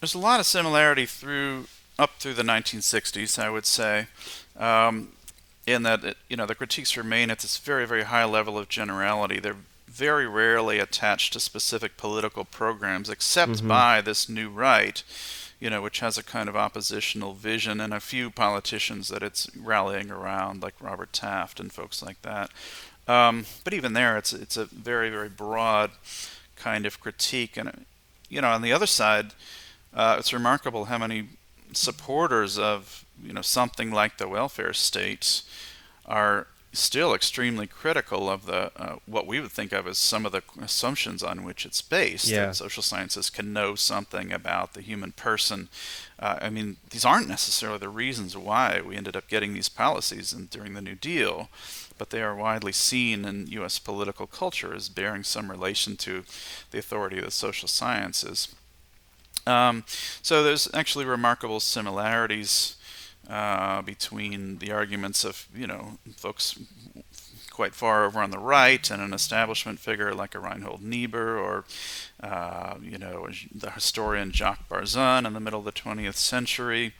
[0.00, 1.66] There's a lot of similarity through
[1.98, 4.06] up through the 1960s, I would say,
[4.56, 5.12] um,
[5.66, 8.68] in that it, you know the critiques remain at this very very high level of
[8.68, 9.40] generality.
[9.40, 9.56] They're
[9.88, 13.68] very rarely attached to specific political programs, except Mhm.
[13.68, 15.02] by this new right,
[15.58, 19.48] you know, which has a kind of oppositional vision and a few politicians that it's
[19.56, 22.50] rallying around, like Robert Taft and folks like that.
[23.08, 25.92] Um, but even there, it's it's a very very broad
[26.56, 27.86] kind of critique, and
[28.28, 29.32] you know, on the other side,
[29.94, 31.28] uh, it's remarkable how many
[31.72, 35.42] supporters of you know something like the welfare state
[36.04, 40.32] are still extremely critical of the uh, what we would think of as some of
[40.32, 42.28] the assumptions on which it's based.
[42.28, 42.46] Yeah.
[42.46, 45.68] That social sciences can know something about the human person.
[46.18, 50.32] Uh, I mean, these aren't necessarily the reasons why we ended up getting these policies
[50.32, 51.48] in, during the New Deal,
[51.98, 53.78] but they are widely seen in U.S.
[53.78, 56.24] political culture as bearing some relation to
[56.70, 58.54] the authority of the social sciences.
[59.46, 59.84] Um,
[60.22, 62.76] so there's actually remarkable similarities
[63.28, 66.58] uh, between the arguments of you know folks
[67.50, 71.64] quite far over on the right and an establishment figure like a Reinhold Niebuhr or
[72.22, 76.92] uh, you know the historian Jacques Barzun in the middle of the 20th century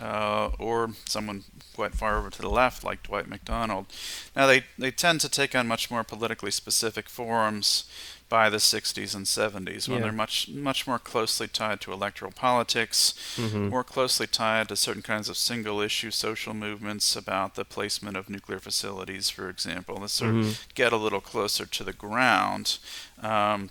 [0.00, 3.86] uh, or someone quite far over to the left like Dwight MacDonald.
[4.34, 7.84] Now they, they tend to take on much more politically specific forms
[8.28, 10.02] by the 60s and 70s when Yeah.
[10.04, 13.68] they're much much more closely tied to electoral politics, Mhm.
[13.70, 18.28] more closely tied to certain kinds of single issue social movements about the placement of
[18.28, 20.00] nuclear facilities, for example.
[20.00, 20.40] That sort Mhm.
[20.50, 22.78] of get a little closer to the ground.
[23.22, 23.70] Um,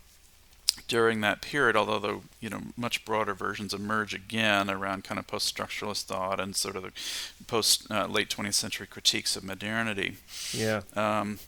[0.90, 5.26] during that period, although the you know much broader versions emerge again around kind of
[5.26, 6.92] post-structuralist thought and sort of the
[7.48, 10.18] post uh, late 20th century critiques of modernity.
[10.52, 10.82] Yeah.
[10.96, 11.40] Um,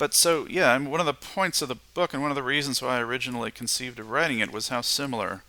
[0.00, 2.42] but so yeah, and one of the points of the book and one of the
[2.42, 5.42] reasons why I originally conceived of writing it was how similar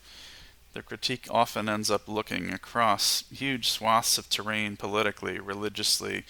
[0.74, 6.26] the critique often ends up looking across huge swaths of terrain politically, religiously.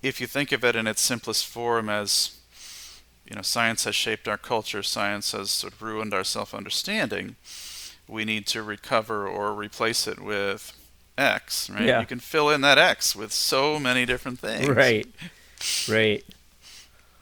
[0.00, 2.38] If you think of it in its simplest form as
[3.28, 7.34] you know, science has shaped our culture, science has sort of ruined our self-understanding.
[8.06, 10.72] We need to recover or replace it with
[11.18, 11.82] X, right?
[11.82, 12.00] Yeah.
[12.00, 14.68] You can fill in that X with so many different things.
[14.68, 15.08] Right.
[15.88, 16.24] Right.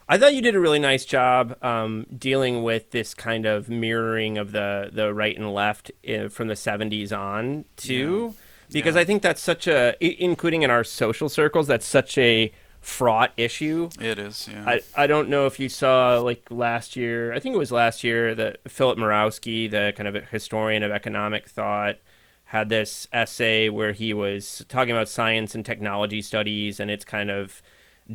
[0.08, 4.38] I thought you did a really nice job um, dealing with this kind of mirroring
[4.38, 8.72] of the the right and left uh, from the '70s on too, yeah.
[8.72, 9.02] because yeah.
[9.02, 13.90] I think that's such a, including in our social circles, that's such a fraught issue.
[14.00, 14.64] It is, yeah.
[14.66, 17.34] I, I don't know if you saw like last year.
[17.34, 21.48] I think it was last year that Philip Mirowski, the kind of historian of economic
[21.48, 21.96] thought,
[22.44, 27.30] had this essay where he was talking about science and technology studies and its kind
[27.30, 27.60] of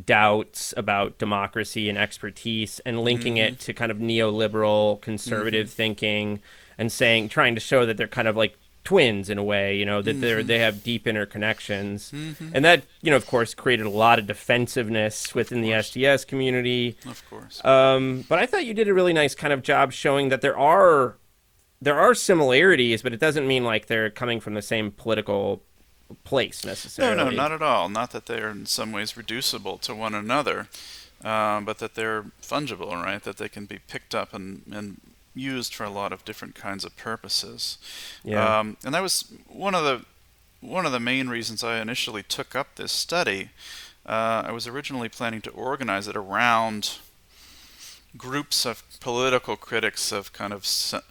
[0.06, 3.54] doubts about democracy and expertise and linking mm-hmm.
[3.54, 5.76] it to kind of neoliberal conservative mm-hmm.
[5.76, 6.40] thinking
[6.78, 9.86] and saying trying to show that they're kind of like twins in a way you
[9.86, 10.22] know that mm-hmm.
[10.22, 12.50] they're they have deep interconnections mm-hmm.
[12.54, 16.98] and that you know of course created a lot of defensiveness within the SDS community
[17.08, 20.30] of course um, but I thought you did a really nice kind of job showing
[20.30, 21.18] that there are
[21.82, 25.62] there are similarities but it doesn't mean like they're coming from the same political
[26.24, 27.16] place necessarily.
[27.16, 27.90] No, no, not at all.
[27.90, 30.68] Not that they're in some ways reducible to one another,
[31.24, 33.24] uh, but that they're fungible, right?
[33.24, 35.00] That they can be picked up and, and
[35.36, 37.78] used for a lot of different kinds of purposes.
[38.24, 38.60] Yeah.
[38.60, 40.06] Um, and that was one of the
[40.62, 43.50] one of the main reasons I initially took up this study.
[44.06, 47.00] Uh, I was originally planning to organize it around
[48.16, 50.64] groups of political critics of kind of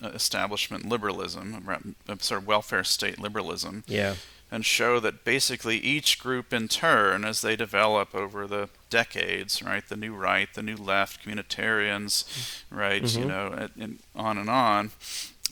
[0.03, 1.85] establishment liberalism,
[2.21, 3.85] sort of welfare state liberalism.
[3.87, 4.15] Yeah
[4.53, 9.89] and show that basically each group in turn, as they develop over the decades, right,
[9.89, 13.23] the new right, the new left, communitarians, right, mm-hmm.
[13.23, 14.91] you know, and on and on,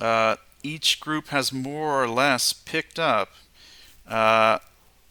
[0.03, 3.31] uh, each group has more or less picked up
[4.07, 4.59] uh,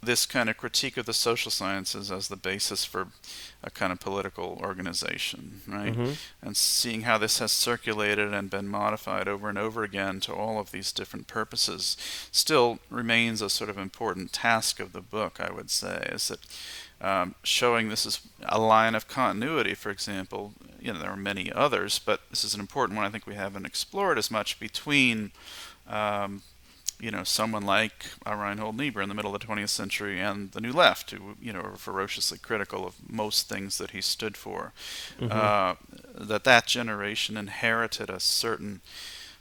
[0.04, 3.08] this kind of critique of the social sciences as the basis for
[3.62, 5.94] a kind of political organization, right?
[5.94, 6.14] Mm-hmm.
[6.42, 10.60] And seeing how this has circulated and been modified over and over again to all
[10.60, 11.98] of these different purposes
[12.32, 16.40] still remains a sort of important task of the book, I would say, is that
[17.02, 20.54] um, showing this is a line of continuity, for example.
[20.80, 23.36] You know, there are many others, but this is an important one I think we
[23.36, 25.32] haven't explored as much between
[25.88, 26.44] um,
[27.00, 30.62] you know, someone like Reinhold Niebuhr in the middle of the 20th century and the
[30.62, 34.74] New Left, who, you know, were ferociously critical of most things that he stood for,
[35.20, 35.32] mm-hmm.
[35.32, 35.76] uh,
[36.14, 38.82] that that generation inherited a certain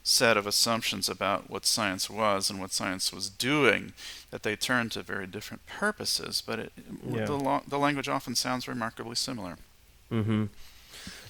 [0.02, 3.92] set of assumptions about what science was and what science was doing,
[4.30, 6.72] that they turned to very different purposes, but it,
[7.06, 7.26] yeah.
[7.26, 9.56] the, lo- the language often sounds remarkably similar.
[10.10, 10.44] Mm-hmm.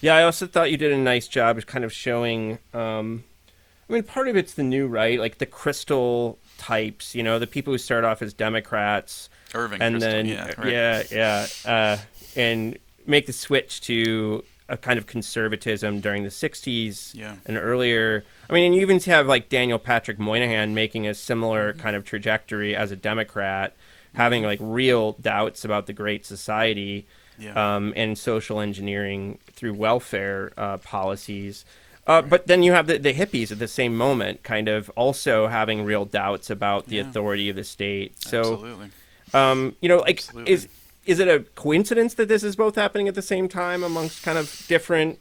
[0.00, 3.24] Yeah, I also thought you did a nice job of kind of showing um,
[3.88, 7.14] I mean, part of it's the new right, like the Kristol types.
[7.14, 10.72] You know, the people who start off as Democrats, Irving, and Kristol, then yeah, right.
[10.72, 11.98] yeah, yeah, uh,
[12.37, 17.37] and make the switch to a kind of conservatism during the '60s yeah.
[17.46, 18.24] and earlier.
[18.51, 21.81] I mean, and you even have like Daniel Patrick Moynihan making a similar mm-hmm.
[21.81, 23.74] kind of trajectory as a Democrat,
[24.14, 27.07] having like real doubts about the Great Society.
[27.40, 27.77] Yeah.
[27.77, 31.64] Um, and social engineering through welfare uh, policies.
[32.09, 35.47] Uh, but then you have the, the hippies at the same moment, kind of also
[35.47, 37.03] having real doubts about the yeah.
[37.03, 38.18] authority of the state.
[38.23, 38.90] So, Absolutely.
[39.35, 40.53] Um, you know, like Absolutely.
[40.53, 40.68] is
[41.05, 44.38] is it a coincidence that this is both happening at the same time amongst kind
[44.38, 45.18] of different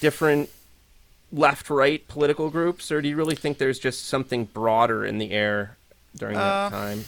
[0.00, 0.50] different
[1.32, 5.30] left right political groups, or do you really think there's just something broader in the
[5.30, 5.76] air
[6.16, 7.04] during that uh, time?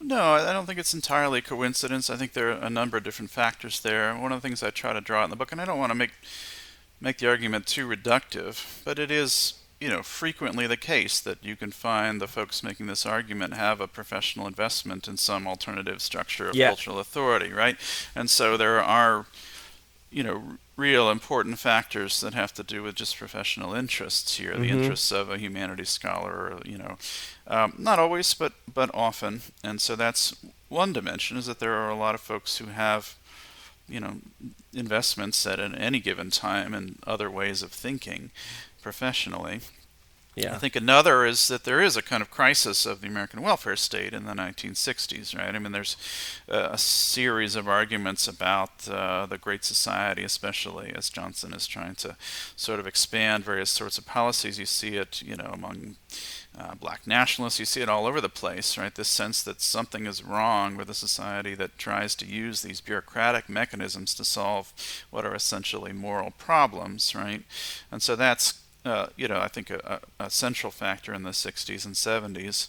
[0.00, 2.10] No, I don't think it's entirely coincidence.
[2.10, 4.14] I think there are a number of different factors there.
[4.14, 5.78] One of the things I try to draw out in the book, and I don't
[5.78, 6.12] want to make
[7.00, 11.56] make the argument too reductive, but it is, you know, frequently the case that you
[11.56, 16.48] can find the folks making this argument have a professional investment in some alternative structure
[16.48, 16.68] of yeah.
[16.68, 17.76] cultural authority, right?
[18.14, 19.26] And so there are,
[20.10, 20.42] you know,
[20.76, 24.62] real important factors that have to do with just professional interests here, mm-hmm.
[24.62, 26.96] the interests of a humanities scholar, or, you know,
[27.46, 29.42] um, not always, but but often.
[29.62, 30.34] And so that's
[30.68, 33.16] one dimension is that there are a lot of folks who have
[33.88, 34.16] you know
[34.74, 38.30] investments at any given time and other ways of thinking
[38.82, 39.60] professionally.
[40.36, 40.54] Yeah.
[40.54, 43.74] I think another is that there is a kind of crisis of the American welfare
[43.74, 45.54] state in the 1960s, right?
[45.54, 45.96] I mean, there's
[46.46, 52.16] a series of arguments about uh, the Great Society, especially as Johnson is trying to
[52.54, 54.58] sort of expand various sorts of policies.
[54.58, 55.96] You see it, you know, among
[56.58, 57.58] uh, black nationalists.
[57.58, 58.94] You see it all over the place, right?
[58.94, 63.48] This sense that something is wrong with a society that tries to use these bureaucratic
[63.48, 64.72] mechanisms to solve
[65.10, 67.42] what are essentially moral problems, right?
[67.92, 71.84] And so that's, uh, you know, I think a, a, central factor in the 60s
[71.84, 72.68] and 70s.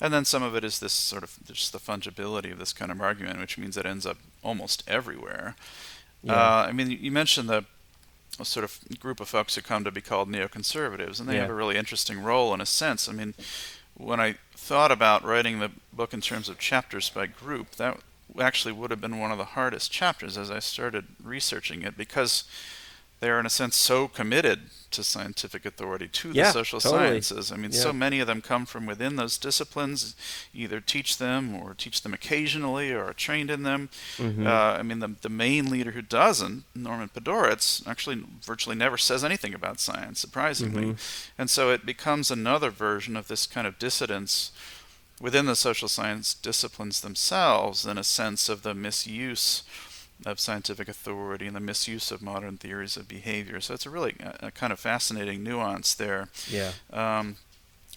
[0.00, 2.92] And then some of it is this sort of just the fungibility of this kind
[2.92, 5.56] of argument, which means it ends up almost everywhere.
[6.22, 6.34] Yeah.
[6.34, 7.64] Uh, I mean, you mentioned the
[8.38, 11.42] a sort of group of folks who come to be called neoconservatives, and they yeah.
[11.42, 13.08] have a really interesting role in a sense.
[13.08, 13.34] I mean,
[13.96, 17.98] when I thought about writing the book in terms of chapters by group, that
[18.38, 22.44] actually would have been one of the hardest chapters as I started researching it because
[23.20, 27.08] they're in a sense so committed to scientific authority to Yeah, the social totally.
[27.20, 27.50] sciences.
[27.50, 27.80] I mean, Yeah.
[27.80, 30.14] so many of them come from within those disciplines,
[30.54, 33.88] either teach them or teach them occasionally or are trained in them.
[34.18, 34.46] Mhm.
[34.46, 39.24] Uh, I mean, the, the main leader who doesn't, Norman Podhoretz, actually virtually never says
[39.24, 40.84] anything about science, surprisingly.
[40.84, 40.98] Mhm.
[41.38, 44.50] And so it becomes another version of this kind of dissidence
[45.20, 49.62] within the social science disciplines themselves, in a sense of the misuse
[50.24, 53.60] of scientific authority and the misuse of modern theories of behavior.
[53.60, 56.28] So it's a really a, a kind of fascinating nuance there.
[56.48, 56.72] Yeah.
[56.92, 57.36] Um,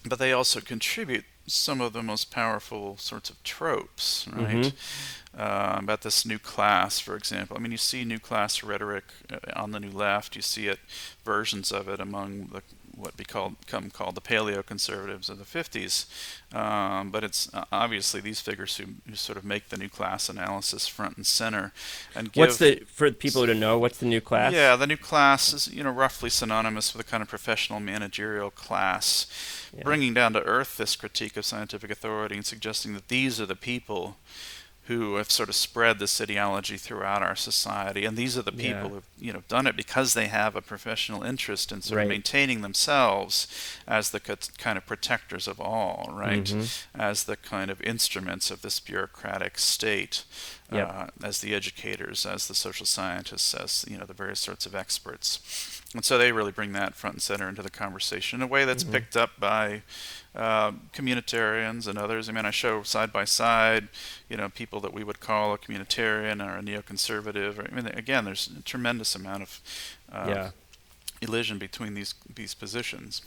[0.06, 4.56] but they also contribute some of the most powerful sorts of tropes, right?
[4.56, 4.74] Mhm.
[5.38, 7.56] Uh, about this new class, for example.
[7.56, 10.36] I mean, you see new class rhetoric uh, on the new left.
[10.36, 10.80] You see it,
[11.24, 12.62] versions of it among the
[13.00, 16.06] what be called come called the paleo conservatives of the 50s.
[16.56, 20.30] Um, but it's uh, obviously these figures who, who sort of make the new class
[20.30, 21.72] analysis front and center
[22.16, 23.78] and give What's the for people who don't know?
[23.80, 24.54] What's the new class?
[24.54, 28.52] yeah, the new class is you know roughly synonymous with a kind of professional managerial
[28.52, 29.28] class,
[29.76, 29.84] Yeah.
[29.84, 33.56] bringing down to earth this critique of scientific authority and suggesting that these are the
[33.56, 34.18] people
[34.90, 38.68] who have sort of spread this ideology throughout our society, and these are the people
[38.68, 38.90] Yeah.
[38.90, 42.04] who've you know done it because they have a professional interest in sort Right.
[42.04, 43.46] of maintaining themselves
[43.88, 46.44] as the kind of protectors of all, right?
[46.46, 46.68] Mhm.
[46.96, 50.24] As the kind of instruments of this bureaucratic state,
[50.72, 50.90] Yep.
[50.90, 54.74] uh, as the educators, as the social scientists, as you know the various sorts of
[54.74, 55.40] experts,
[55.94, 58.66] and so they really bring that front and center into the conversation in a way
[58.66, 58.92] that's Mhm.
[58.92, 59.84] picked up by
[60.40, 62.30] uh, communitarians and others.
[62.30, 63.90] I mean, I show side by side,
[64.30, 67.60] you know, people that we would call a communitarian or a neoconservative.
[67.60, 69.62] Or, I mean, again, there's a tremendous amount of
[70.10, 70.50] uh, yeah.
[71.22, 73.22] elision between these these positions.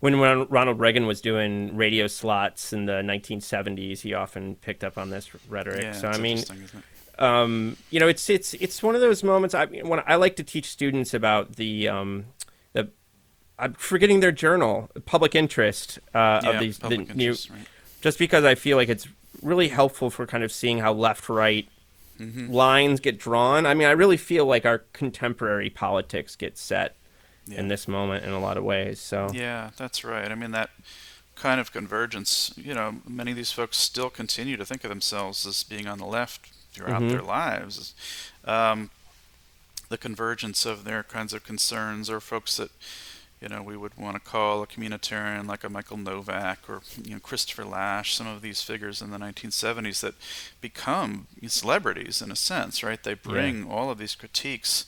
[0.00, 5.10] When Ronald Reagan was doing radio slots in the 1970s, he often picked up on
[5.10, 5.82] this rhetoric.
[5.82, 6.84] Yeah, so I mean, interesting, isn't it?
[7.18, 9.54] um, you know, it's it's it's one of those moments.
[9.54, 12.35] I when I like to teach students about the um, the
[13.58, 17.66] I'm forgetting their journal, public interest uh, yeah, of these the new, right?
[18.02, 19.08] just because I feel like it's
[19.42, 21.68] really helpful for kind of seeing how left right
[22.20, 22.50] Mhm.
[22.50, 23.66] lines get drawn.
[23.66, 26.96] I mean, I really feel like our contemporary politics get set
[27.46, 27.58] Yeah.
[27.60, 29.00] in this moment in a lot of ways.
[29.00, 30.30] So Yeah, that's right.
[30.30, 30.70] I mean, that
[31.34, 35.44] kind of convergence, you know, many of these folks still continue to think of themselves
[35.46, 37.10] as being on the left throughout Mhm.
[37.10, 37.94] their lives.
[38.46, 38.90] Um,
[39.90, 42.70] the convergence of their kinds of concerns or folks that,
[43.40, 47.14] you know, we would want to call a communitarian like a Michael Novak or, you
[47.14, 50.14] know, Christopher Lasch, some of these figures in the 1970s that
[50.60, 53.02] become celebrities in a sense, right?
[53.02, 54.86] They bring all of these critiques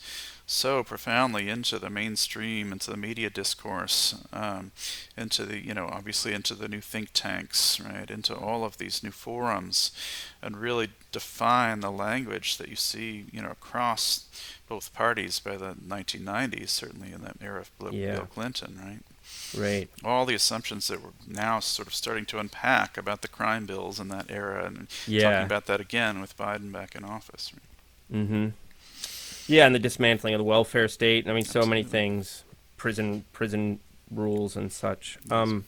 [0.51, 4.71] so profoundly into the mainstream, into the media discourse, um,
[5.15, 9.03] into the, you know, obviously into the new think tanks, right, into all of these
[9.03, 9.91] new forums,
[10.41, 14.25] and really define the language that you see, you know, across
[14.67, 18.15] both parties by the 1990s, certainly in that era of Bill, Yeah.
[18.15, 18.99] Bill Clinton, right?
[19.55, 19.87] right.
[20.03, 23.99] All the assumptions that we're now sort of starting to unpack about the crime bills
[23.99, 25.29] in that era, and Yeah.
[25.29, 27.51] talking about that again with Biden back in office.
[27.53, 28.19] Right?
[28.23, 28.47] Mm-hmm.
[29.49, 31.27] Yeah, and the dismantling of the welfare state.
[31.27, 32.43] I mean, so many things,
[32.77, 33.79] prison prison
[34.11, 35.17] rules and such.
[35.29, 35.65] Um,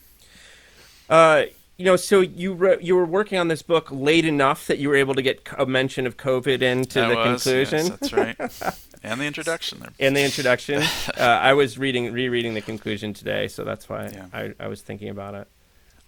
[1.09, 1.43] uh,
[1.77, 4.87] you know, so you re- you were working on this book late enough that you
[4.89, 8.13] were able to get a mention of COVID into I the was, conclusion Yes, that's
[8.13, 8.79] right.
[9.03, 9.89] and the introduction there.
[9.97, 10.83] in the introduction.
[11.17, 14.25] uh, I was reading rereading the conclusion today, so that's why Yeah.
[14.31, 15.47] I, I was thinking about it.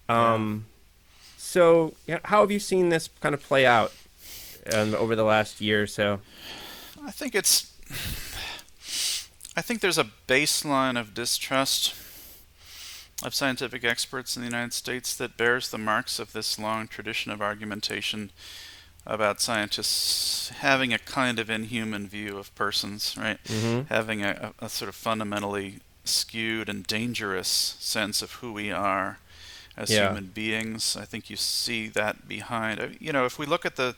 [0.08, 0.66] Um,
[1.38, 3.92] so yeah, how have you seen this kind of play out
[4.72, 6.20] um, over the last year or so?
[7.06, 7.72] I think it's.
[9.56, 11.94] I think there's a baseline of distrust
[13.22, 17.30] of scientific experts in the United States that bears the marks of this long tradition
[17.30, 18.30] of argumentation
[19.06, 23.38] about scientists having a kind of inhuman view of persons, right?
[23.44, 23.82] Mm-hmm.
[23.94, 29.18] Having a, a, sort of fundamentally skewed and dangerous sense of who we are
[29.76, 30.08] as Yeah.
[30.08, 30.96] human beings.
[30.96, 32.80] I think you see that behind.
[32.80, 33.94] uh, You know, if we look at the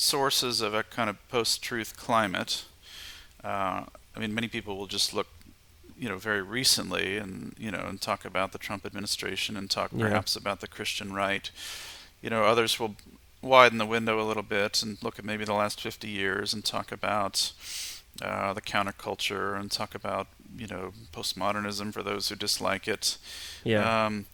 [0.00, 2.64] sources of a kind of post-truth climate,
[3.44, 3.84] uh,
[4.16, 5.26] I mean, many people will just look,
[5.98, 9.90] you know, very recently and you know, and talk about the Trump administration and talk
[9.94, 10.08] Yeah.
[10.08, 11.50] perhaps about the Christian right.
[12.22, 12.96] You know, others will
[13.42, 16.64] widen the window a little bit and look at maybe the last 50 years and
[16.64, 17.52] talk about
[18.22, 20.26] uh, the counterculture and talk about
[20.56, 23.18] you know postmodernism for those who dislike it.
[23.64, 24.06] Yeah.
[24.06, 24.26] Um,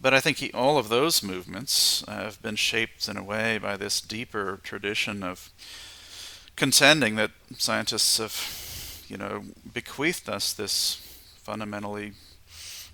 [0.00, 3.76] but I think he, all of those movements have been shaped in a way by
[3.76, 5.50] this deeper tradition of
[6.56, 10.96] contending that scientists have, you know, bequeathed us this
[11.36, 12.12] fundamentally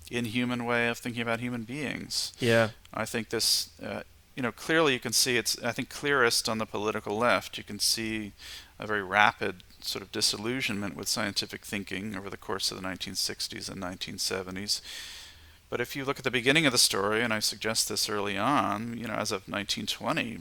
[0.09, 2.33] inhuman way of thinking about human beings.
[2.39, 2.69] yeah.
[2.93, 4.03] I think this uh,
[4.37, 7.57] you know, clearly you can see it's, I think, clearest on the political left.
[7.57, 8.33] You can see
[8.77, 13.67] a very rapid sort of disillusionment with scientific thinking over the course of the 1960s
[13.67, 14.81] and 1970s.
[15.69, 18.37] But if you look at the beginning of the story, and I suggest this early
[18.37, 20.39] on, you know, as of 1920,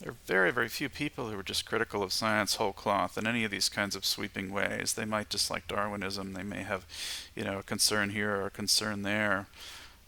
[0.00, 3.26] there are very, very few people who are just critical of science whole cloth in
[3.26, 4.94] any of these kinds of sweeping ways.
[4.94, 6.32] They might dislike Darwinism.
[6.32, 6.86] They may have,
[7.34, 9.46] you know, a concern here or a concern there.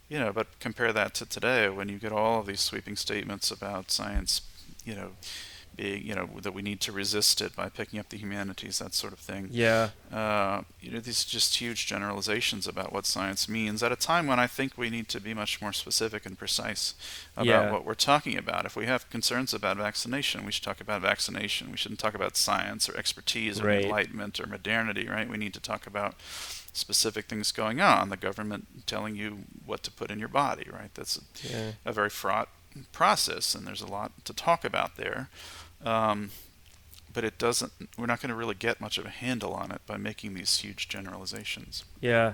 [0.07, 3.51] You know, but compare that to today when you get all of these sweeping statements
[3.51, 4.41] about science,
[4.85, 5.11] you know,
[5.75, 8.93] being, you know, that we need to resist it by picking up the humanities, that
[8.93, 9.49] sort of thing.
[9.51, 9.89] Yeah.
[10.11, 14.39] Uh, you know, these just huge generalizations about what science means at a time when
[14.39, 16.93] I think we need to be much more specific and precise
[17.35, 17.71] about Yeah.
[17.71, 18.65] what we're talking about.
[18.65, 21.71] If we have concerns about vaccination, we should talk about vaccination.
[21.71, 23.83] We shouldn't talk about science or expertise or Right.
[23.85, 25.27] enlightenment or modernity, right?
[25.27, 26.15] We need to talk about
[26.73, 28.09] specific things going on.
[28.09, 30.93] The government telling you what to put in your body, right?
[30.93, 31.71] That's a, Yeah.
[31.85, 32.49] a very fraught
[32.91, 35.29] process, and there's a lot to talk about there.
[35.83, 36.31] Um,
[37.13, 37.71] but it doesn't.
[37.97, 40.57] We're not going to really get much of a handle on it by making these
[40.57, 41.85] huge generalizations.
[42.01, 42.33] Yeah.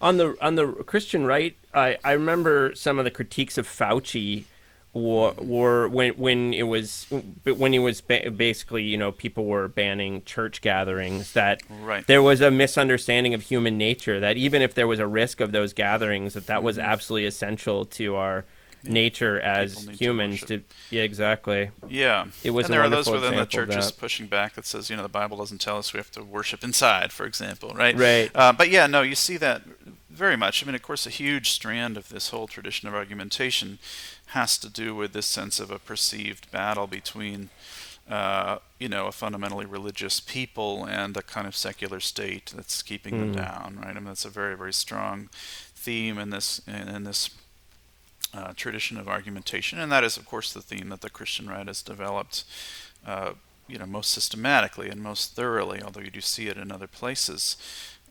[0.00, 4.44] On the on the Christian right, I, I remember some of the critiques of Fauci
[4.92, 7.06] were, were when when it was
[7.44, 12.06] when he was ba- basically you know people were banning church gatherings that Right.
[12.06, 15.50] there was a misunderstanding of human nature that even if there was a risk of
[15.52, 18.44] those gatherings that that was absolutely essential to our
[18.84, 23.08] nature as need to humans to yeah exactly Yeah, It was and there are those
[23.10, 25.98] within the churches pushing back that says, you know, the Bible doesn't tell us we
[25.98, 27.96] have to worship inside, for example, right?
[27.96, 28.30] Right.
[28.34, 29.62] Uh, but yeah, no, you see that
[30.10, 30.62] very much.
[30.62, 33.78] I mean, of course, a huge strand of this whole tradition of argumentation
[34.26, 37.50] has to do with this sense of a perceived battle between,
[38.08, 43.18] uh, you know, a fundamentally religious people and a kind of secular state that's keeping
[43.18, 43.36] them Mm.
[43.36, 43.90] down, right?
[43.90, 45.28] I mean, that's a very, very strong
[45.74, 47.28] theme in this in, in this
[48.34, 51.66] uh, tradition of argumentation, and that is, of course, the theme that the Christian right
[51.66, 52.44] has developed,
[53.06, 53.32] uh,
[53.68, 55.80] you know, most systematically and most thoroughly.
[55.80, 57.56] Although you do see it in other places,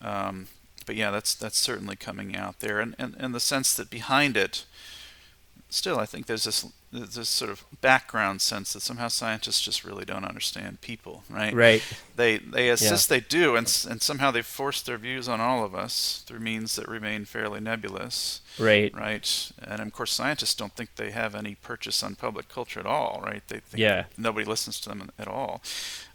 [0.02, 0.48] um,
[0.86, 4.38] but yeah, that's that's certainly coming out there, and and, and the sense that behind
[4.38, 4.66] it,
[5.74, 10.06] still, I think there's this this sort of background sense that somehow scientists just really
[10.06, 11.54] don't understand people, right?
[11.54, 11.84] right
[12.16, 15.74] They they insist they do, and and somehow they force their views on all of
[15.74, 19.52] us through means that remain fairly nebulous right right?
[19.64, 23.22] And of course, scientists don't think they have any purchase on public culture at all,
[23.26, 23.42] right?
[23.48, 24.06] They think Yeah.
[24.18, 25.62] nobody listens to them at all.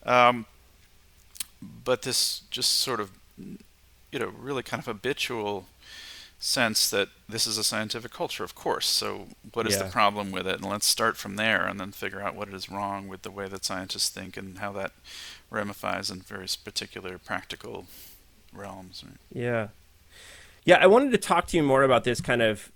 [0.05, 0.47] Um,
[1.61, 3.11] but this just sort of,
[4.13, 5.67] you know, really kind of habitual
[6.39, 8.87] sense that this is a scientific culture, of course.
[8.87, 10.57] So, what is the problem with it?
[10.57, 13.49] And let's start from there, and then figure out what is wrong with the way
[13.49, 14.93] that scientists think and how that
[15.51, 17.87] ramifies in various particular practical
[18.53, 19.03] realms.
[19.05, 19.17] Right?
[19.33, 19.69] Yeah.
[20.65, 22.71] Yeah, I wanted to talk to you more about this kind of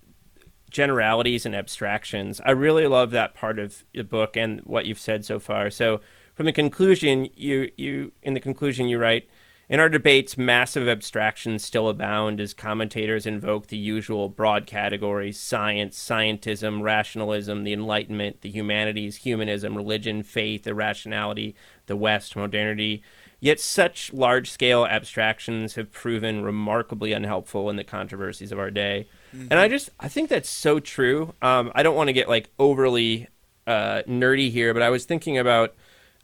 [0.71, 2.41] generalities and abstractions.
[2.45, 5.71] I really love that part of the book and what you've said so far.
[5.71, 6.01] So,
[6.35, 9.29] from the conclusion, you you in the conclusion you write,
[9.73, 15.97] in our debates, massive abstractions still abound as commentators invoke the usual broad categories science,
[15.99, 21.57] scientism, rationalism, the Enlightenment, the humanities, humanism, religion, faith, irrationality,
[21.87, 23.03] the West, modernity.
[23.41, 29.09] Yet such large scale abstractions have proven remarkably unhelpful in the controversies of our day.
[29.51, 31.33] And I just, I think that's so true.
[31.41, 33.27] Um, I don't want to get like overly
[33.67, 35.75] uh, nerdy here, but I was thinking about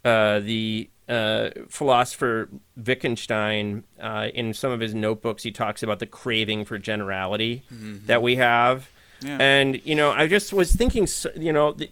[0.05, 6.05] uh, the uh, philosopher Wittgenstein, uh, in some of his notebooks, he talks about the
[6.05, 7.63] craving for generality
[8.05, 8.89] that we have.
[9.21, 9.37] Yeah.
[9.39, 11.91] And, you know, I just was thinking, you know, th-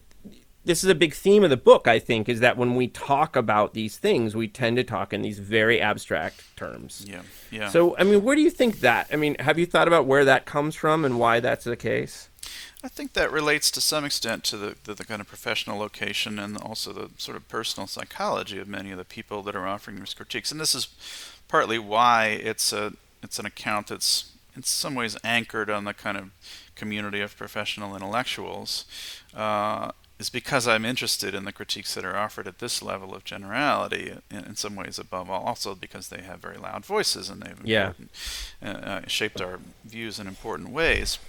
[0.64, 3.36] this is a big theme of the book, I think, is that when we talk
[3.36, 7.06] about these things, we tend to talk in these very abstract terms.
[7.08, 7.70] Yeah, yeah.
[7.70, 9.08] So, I mean, where do you think that?
[9.12, 12.30] I mean, have you thought about where that comes from and why that's the case?
[12.88, 16.40] I think that relates to some extent to the, the, the kind of professional location
[16.40, 20.00] and also the sort of personal psychology of many of the people that are offering
[20.00, 20.54] these critiques.
[20.54, 20.88] And this is
[21.50, 26.16] partly why it's a it's an account that's in some ways anchored on the kind
[26.18, 26.30] of
[26.76, 28.86] community of professional intellectuals.
[29.36, 33.26] Uh, is because I'm interested in the critiques that are offered at this level of
[33.26, 35.44] generality, in, in some ways above all.
[35.44, 37.92] Also because they have very loud voices and they've Yeah.
[38.64, 41.20] uh, uh, shaped our views in important ways.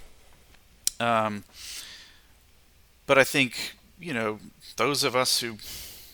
[1.00, 1.44] Um,
[3.06, 4.38] but I think, you know,
[4.76, 5.56] those of us who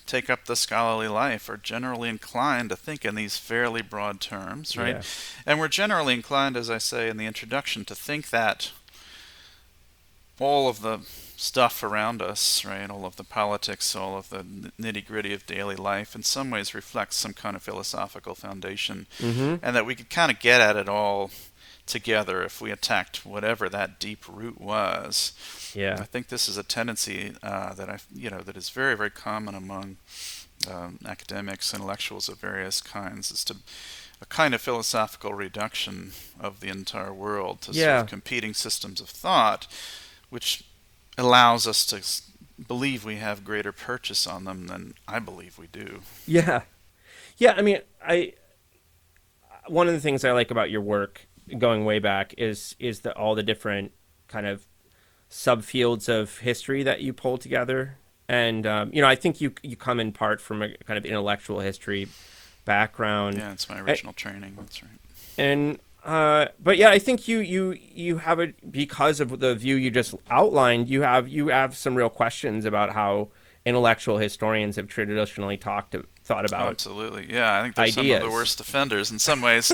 [0.07, 4.77] take up the scholarly life are generally inclined to think in these fairly broad terms,
[4.77, 4.97] right?
[4.97, 5.03] Yeah.
[5.47, 8.71] And we're generally inclined, as I say in the introduction, to think that
[10.39, 11.01] all of the
[11.37, 14.45] stuff around us, right, all of the politics, all of the
[14.81, 19.57] nitty gritty of daily life, in some ways reflects some kind of philosophical foundation, Mm-hmm.
[19.65, 21.31] and that we could kind of get at it all
[21.87, 25.33] together if we attacked whatever that deep root was.
[25.75, 25.97] Yeah.
[26.01, 29.11] I think this is a tendency uh, that I, you know, that is very, very
[29.11, 29.97] common among
[30.71, 33.57] um, academics, intellectuals of various kinds, is to
[34.23, 37.97] a kind of philosophical reduction of the entire world to Yeah.
[37.99, 39.67] sort of competing systems of thought,
[40.31, 40.65] which
[41.19, 42.03] allows us to
[42.67, 46.01] believe we have greater purchase on them than I believe we do.
[46.27, 46.63] Yeah.
[47.37, 48.35] Yeah, I mean, I
[49.67, 51.27] one of the things I like about your work
[51.59, 53.93] going way back is is the all the different
[54.29, 54.67] kind of
[55.31, 57.97] subfields of history that you pull together.
[58.29, 61.05] And um, you know, I think you you come in part from a kind of
[61.05, 62.09] intellectual history
[62.65, 63.37] background.
[63.37, 64.55] Yeah, it's my original training.
[64.57, 64.93] That's right.
[65.37, 69.77] and uh, but yeah, I think you you you have it because of the view
[69.77, 70.89] you just outlined.
[70.89, 73.29] You have you have some real questions about how
[73.67, 75.95] intellectual historians have traditionally talked
[76.25, 76.71] thought Oh, about.
[76.71, 77.27] absolutely.
[77.33, 79.71] Yeah, I think they're some of the worst offenders in some ways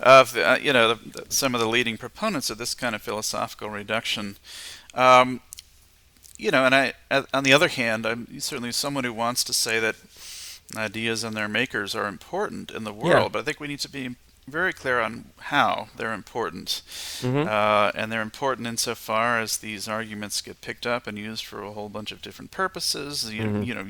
[0.00, 3.70] of uh, you know the, some of the leading proponents of this kind of philosophical
[3.70, 4.36] reduction.
[4.94, 5.40] Um,
[6.38, 9.52] you know, and I, uh, on the other hand, I'm certainly someone who wants to
[9.52, 9.94] say that
[10.76, 13.28] ideas and their makers are important in the world, Yeah.
[13.28, 14.16] but I think we need to be
[14.48, 16.82] very clear on how they're important.
[17.20, 17.46] Mhm.
[17.46, 21.70] Uh, and they're important insofar as these arguments get picked up and used for a
[21.72, 23.30] whole bunch of different purposes.
[23.32, 23.66] You, Mhm.
[23.66, 23.86] you know,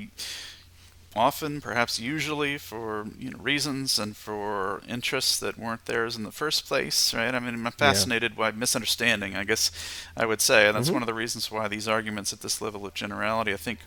[1.14, 6.32] often, perhaps usually, for you know reasons and for interests that weren't theirs in the
[6.32, 7.34] first place, right?
[7.34, 9.36] I mean, I'm fascinated by misunderstanding.
[9.36, 9.70] I guess
[10.16, 10.94] I would say, and that's Mhm.
[10.94, 13.80] one of the reasons why these arguments at this level of generality, I think,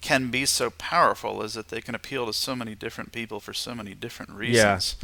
[0.00, 3.52] can be so powerful, is that they can appeal to so many different people for
[3.54, 4.96] so many different reasons.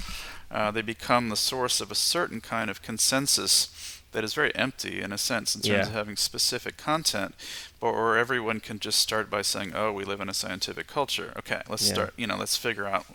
[0.51, 5.01] Uh, they become the source of a certain kind of consensus that is very empty
[5.03, 5.83] in a sense in terms Yeah.
[5.87, 7.35] of having specific content,
[7.81, 11.33] but where everyone can just start by saying, "Oh, we live in a scientific culture.
[11.37, 11.95] Okay, let's Yeah.
[11.95, 12.15] start.
[12.17, 13.07] You know, let's figure out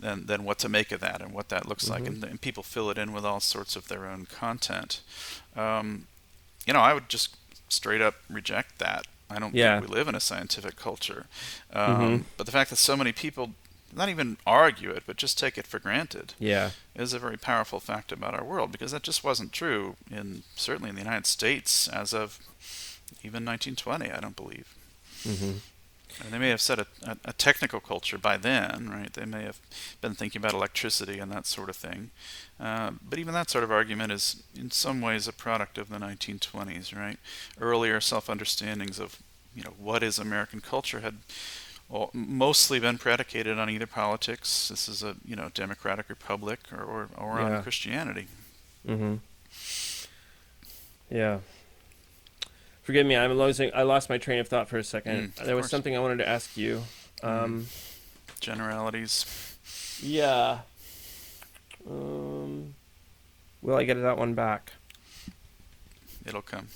[0.00, 2.06] then then what to make of that and what that looks like." Mhm.
[2.08, 5.00] And, and people fill it in with all sorts of their own content.
[5.56, 6.06] Um,
[6.66, 7.36] you know, I would just
[7.68, 9.06] straight up reject that.
[9.30, 9.78] I don't Yeah.
[9.80, 11.26] think we live in a scientific culture.
[11.72, 12.24] Um, Mhm.
[12.36, 13.54] But the fact that so many people
[13.94, 16.70] not even argue it, but just take it for granted Yeah.
[16.94, 20.90] is a very powerful fact about our world because that just wasn't true in certainly
[20.90, 22.38] in the United States as of
[23.22, 24.10] even 1920.
[24.10, 24.74] I don't believe.
[25.24, 25.52] Mm-hmm.
[26.22, 29.12] And they may have set a, a, a technical culture by then, right?
[29.12, 29.58] They may have
[30.00, 32.10] been thinking about electricity and that sort of thing.
[32.60, 35.98] Uh, but even that sort of argument is, in some ways, a product of the
[35.98, 37.18] 1920s, right?
[37.60, 39.18] Earlier self-understandings of,
[39.56, 41.16] you know, what is American culture had
[42.12, 44.68] mostly been predicated on either politics.
[44.68, 47.56] This is a, you know, democratic republic, or or, or Yeah.
[47.56, 48.26] on Christianity.
[48.86, 49.16] hmm
[51.10, 51.38] Yeah.
[52.82, 53.70] Forgive me, I'm losing.
[53.74, 55.32] I lost my train of thought for a second.
[55.36, 55.70] Mm, there was course.
[55.70, 56.82] something I wanted to ask you.
[57.22, 57.66] Um,
[58.40, 59.24] Generalities.
[60.02, 60.60] Yeah.
[61.88, 62.74] Um,
[63.62, 64.72] will I get that one back?
[66.26, 66.68] It'll come.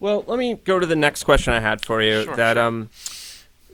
[0.00, 2.24] Well, let me go to the next question I had for you.
[2.24, 2.64] Sure, that sure.
[2.64, 2.88] um,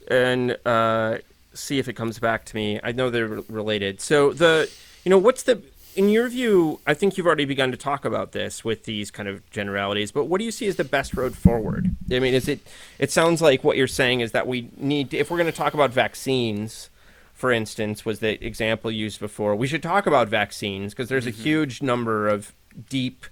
[0.08, 1.18] and uh,
[1.54, 2.80] see if it comes back to me.
[2.82, 4.00] I know they're related.
[4.00, 4.70] So the,
[5.04, 5.62] you know, what's the
[5.94, 6.80] in your view?
[6.86, 10.10] I think you've already begun to talk about this with these kind of generalities.
[10.12, 11.96] But what do you see as the best road forward?
[12.10, 12.60] I mean, is it?
[12.98, 15.74] It sounds like what you're saying is that we need, if we're going to talk
[15.74, 16.90] about vaccines.
[17.32, 19.54] For instance, was the example used before?
[19.54, 22.54] We should talk about vaccines because there's a huge number of
[22.88, 23.26] deep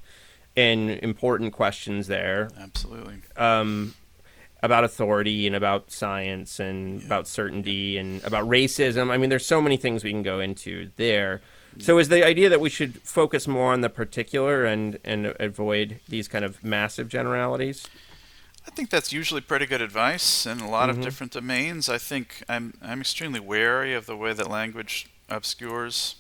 [0.57, 3.17] and important questions there Absolutely.
[3.37, 3.95] um,
[4.63, 9.11] about authority and about science and about certainty and about racism.
[9.11, 11.41] I mean, there's so many things we can go into there.
[11.81, 15.99] So, is the idea that we should focus more on the particular and and avoid
[16.09, 17.87] these kind of massive generalities?
[18.67, 20.93] I think that's usually pretty good advice in a lot Mhm.
[20.93, 21.89] of different domains.
[21.89, 26.15] I think I'm I'm extremely wary of the way that language obscures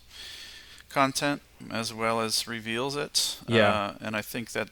[0.95, 3.39] content as well as reveals it.
[3.49, 3.69] Yeah.
[3.69, 4.69] Uh, and I think that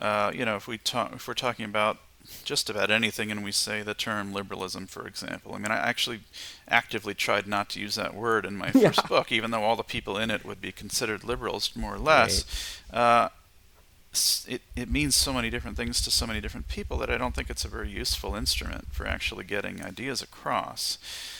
[0.00, 1.96] uh, you know if we talk if we're talking about
[2.44, 6.20] just about anything and we say the term liberalism for example i mean i actually
[6.68, 8.90] actively tried not to use that word in my Yeah.
[8.90, 11.98] first book even though all the people in it would be considered liberals more or
[11.98, 12.44] less
[12.92, 13.30] uh, s-
[14.12, 17.32] it, it means so many different things to so many different people that I don't
[17.32, 20.98] think it's a very useful instrument for actually getting ideas across.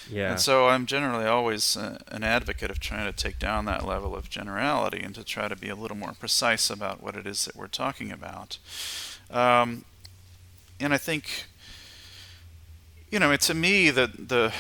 [0.09, 0.31] Yeah.
[0.31, 4.15] And so I'm generally always uh, an advocate of trying to take down that level
[4.15, 7.45] of generality and to try to be a little more precise about what it is
[7.45, 8.59] that we're talking about.
[9.31, 9.85] Um,
[10.79, 11.47] and I think,
[13.11, 14.55] you know, to me, the, the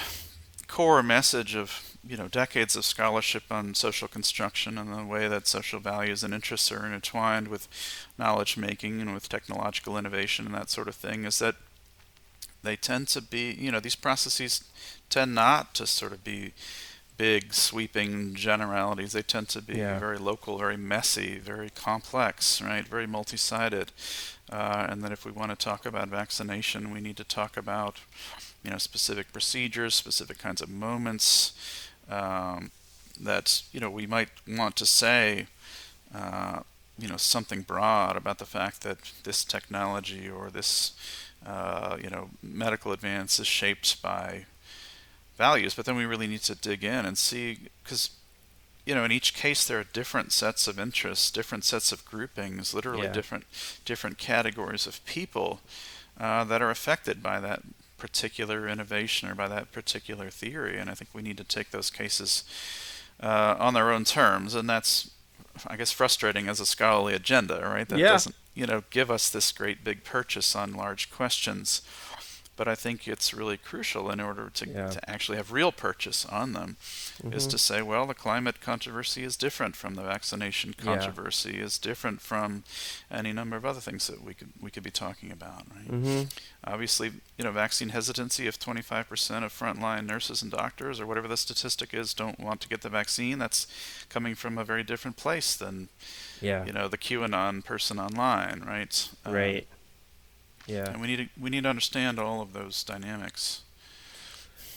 [0.66, 5.46] core message of you know decades of scholarship on social construction and the way that
[5.46, 7.68] social values and interests are intertwined with
[8.18, 11.56] knowledge making and with technological innovation and that sort of thing is that
[12.62, 14.64] they tend to be you know these processes
[15.10, 16.52] tend not to sort of be
[17.20, 19.12] big, sweeping generalities.
[19.12, 19.98] They tend to be Yeah.
[19.98, 22.82] very local, very messy, very complex, right?
[22.88, 23.92] Very multi-sided.
[24.50, 27.98] Uh, and that if we want to talk about vaccination, we need to talk about,
[28.64, 31.52] you know, specific procedures, specific kinds of moments.
[32.10, 32.70] Um,
[33.20, 35.46] that you know we might want to say,
[36.14, 36.60] uh,
[36.98, 40.92] you know, something broad about the fact that this technology or this,
[41.46, 44.46] uh, you know, medical advance is shaped by
[45.36, 45.74] values.
[45.74, 48.10] But then we really need to dig in and see because
[48.86, 52.74] you know, in each case there are different sets of interests, different sets of groupings,
[52.74, 53.12] literally Yeah.
[53.12, 53.44] different
[53.84, 55.60] different categories of people
[56.18, 57.62] uh, that are affected by that
[58.00, 60.78] particular innovation or by that particular theory.
[60.78, 62.42] And I think we need to take those cases
[63.22, 65.10] uh, on their own terms, and that's,
[65.66, 67.88] I guess, frustrating as a scholarly agenda, right?
[67.88, 68.12] That Yeah.
[68.12, 71.82] doesn't, you know, give us this great big purchase on large questions.
[72.60, 74.90] But I think it's really crucial in order to, Yeah.
[74.90, 76.76] to actually have real purchase on them
[77.32, 77.50] is Mhm.
[77.52, 80.84] to say, well, the climate controversy is different from the vaccination Yeah.
[80.84, 82.64] controversy, is different from
[83.10, 85.90] any number of other things that we could we could be talking about, right?
[85.90, 86.30] Mhm.
[86.62, 88.46] Obviously, you know, vaccine hesitancy.
[88.46, 92.68] If 25% of frontline nurses and doctors, or whatever the statistic is, don't want to
[92.68, 93.66] get the vaccine, that's
[94.10, 95.88] coming from a very different place than
[96.42, 96.66] Yeah.
[96.66, 99.08] you know the QAnon person online, right?
[99.24, 99.66] Um, right.
[100.70, 100.90] Yeah.
[100.90, 103.62] and we need to we need to understand all of those dynamics.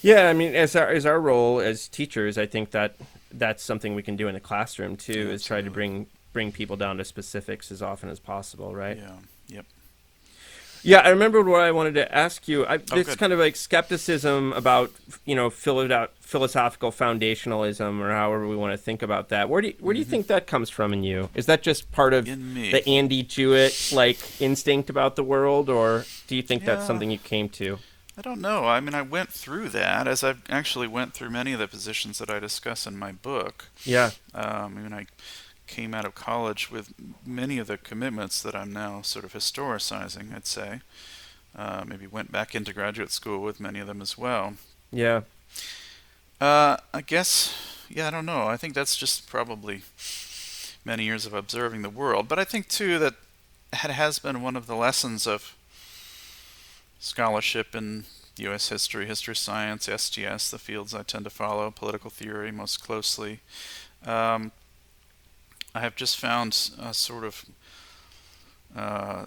[0.01, 2.95] Yeah, I mean, as our as our role as teachers, I think that
[3.31, 6.75] that's something we can do in the classroom too, is try to bring bring people
[6.75, 8.97] down to specifics as often as possible, right?
[8.97, 9.15] Yeah.
[9.47, 9.65] Yep.
[10.83, 12.65] Yeah, I remembered what I wanted to ask you.
[12.65, 13.17] I, Oh, this good.
[13.17, 14.91] kind of like skepticism about
[15.25, 19.49] you know philosophical foundationalism or however we want to think about that.
[19.49, 21.29] Where do you, where do you think that comes from in you?
[21.35, 22.71] Is that just part of Mm-hmm.
[22.71, 27.17] The Andy Jewett like instinct about the world, or do you think that's something you
[27.17, 27.77] came to?
[28.17, 28.65] I don't know.
[28.65, 32.19] I mean, I went through that as I actually went through many of the positions
[32.19, 33.69] that I discuss in my book.
[33.83, 34.11] Yeah.
[34.35, 35.07] Um, I mean, I
[35.67, 36.93] came out of college with
[37.25, 40.81] many of the commitments that I'm now sort of historicizing, I'd say.
[41.55, 44.55] Uh, maybe went back into graduate school with many of them as well.
[44.91, 45.21] Yeah.
[46.41, 47.55] Uh, I guess,
[47.89, 48.47] yeah, I don't know.
[48.47, 49.83] I think that's just probably
[50.83, 52.27] many years of observing the world.
[52.27, 53.13] But I think, too, that
[53.71, 55.55] it has been one of the lessons of
[56.99, 58.05] scholarship in
[58.37, 58.69] U.S.
[58.69, 63.39] history, history science, STS, the fields I tend to follow, political theory most closely.
[64.05, 64.51] Um,
[65.75, 67.45] I have just found a sort of,
[68.75, 69.25] uh,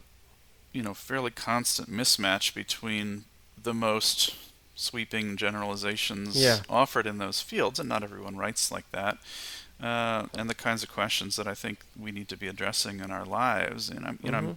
[0.72, 3.24] you know, fairly constant mismatch between
[3.60, 4.34] the most
[4.74, 6.60] sweeping generalizations Yeah.
[6.68, 9.18] offered in those fields, and not everyone writes like that,
[9.82, 13.10] uh, and the kinds of questions that I think we need to be addressing in
[13.10, 13.88] our lives.
[13.88, 14.56] And I'm, you know, I'm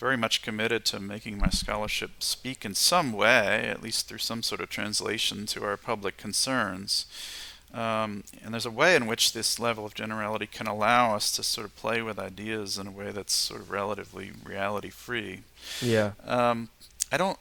[0.00, 4.42] very much committed to making my scholarship speak in some way, at least through some
[4.42, 7.06] sort of translation to our public concerns.
[7.74, 11.42] Um, and there's a way in which this level of generality can allow us to
[11.42, 15.40] sort of play with ideas in a way that's sort of relatively reality free.
[15.80, 16.12] Yeah.
[16.26, 16.68] Um,
[17.10, 17.38] I don't,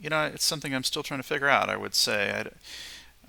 [0.00, 2.30] you know, it's something I'm still trying to figure out, I would say.
[2.30, 2.50] I,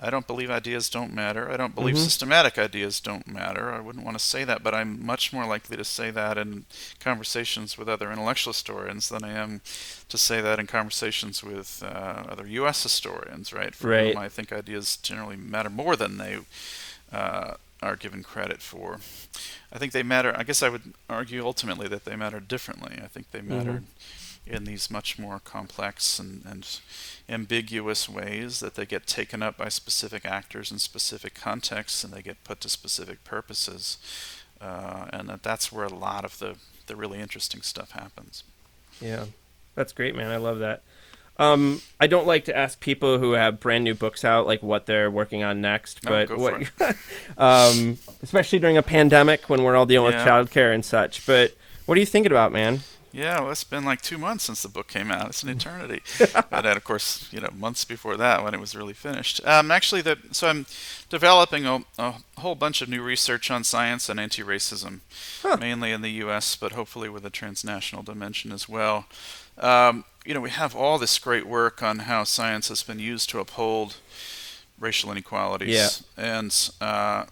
[0.05, 1.49] I don't believe ideas don't matter.
[1.49, 2.03] I don't believe Mhm.
[2.03, 3.73] systematic ideas don't matter.
[3.73, 6.65] I wouldn't want to say that, but I'm much more likely to say that in
[6.99, 9.61] conversations with other intellectual historians than I am
[10.09, 12.83] to say that in conversations with uh, other U.S.
[12.83, 13.73] historians, right?
[13.73, 14.13] For Right.
[14.13, 16.39] whom I think ideas generally matter more than they
[17.13, 18.99] uh, are given credit for.
[19.71, 20.33] I think they matter.
[20.37, 22.99] I guess I would argue ultimately that they matter differently.
[23.01, 23.83] I think they matter
[24.45, 26.79] in these much more complex and, and
[27.29, 32.21] ambiguous ways that they get taken up by specific actors in specific contexts and they
[32.21, 33.97] get put to specific purposes.
[34.59, 36.55] Uh, and that that's where a lot of the,
[36.87, 38.43] the really interesting stuff happens.
[39.01, 39.25] Yeah,
[39.75, 40.29] that's great, man.
[40.29, 40.83] I love that.
[41.37, 44.85] Um, I don't like to ask people who have brand new books out like what
[44.85, 46.71] they're working on next, No, but what,
[47.37, 51.25] um, especially during a pandemic when we're all dealing with childcare and such.
[51.25, 52.81] But what are you thinking about, man?
[53.13, 55.27] Yeah, well, it's been like two months since the book came out.
[55.27, 56.01] It's an eternity.
[56.51, 59.39] and then, of course, you know, months before that when it was really finished.
[59.45, 60.65] Um, actually, the, so I'm
[61.09, 65.01] developing a, a whole bunch of new research on science and anti-racism,
[65.43, 65.57] Huh.
[65.59, 69.05] mainly in the U.S., but hopefully with a transnational dimension as well.
[69.59, 73.29] Um, you know, we have all this great work on how science has been used
[73.29, 73.97] to uphold
[74.79, 75.69] racial inequalities.
[76.17, 77.25] And uh,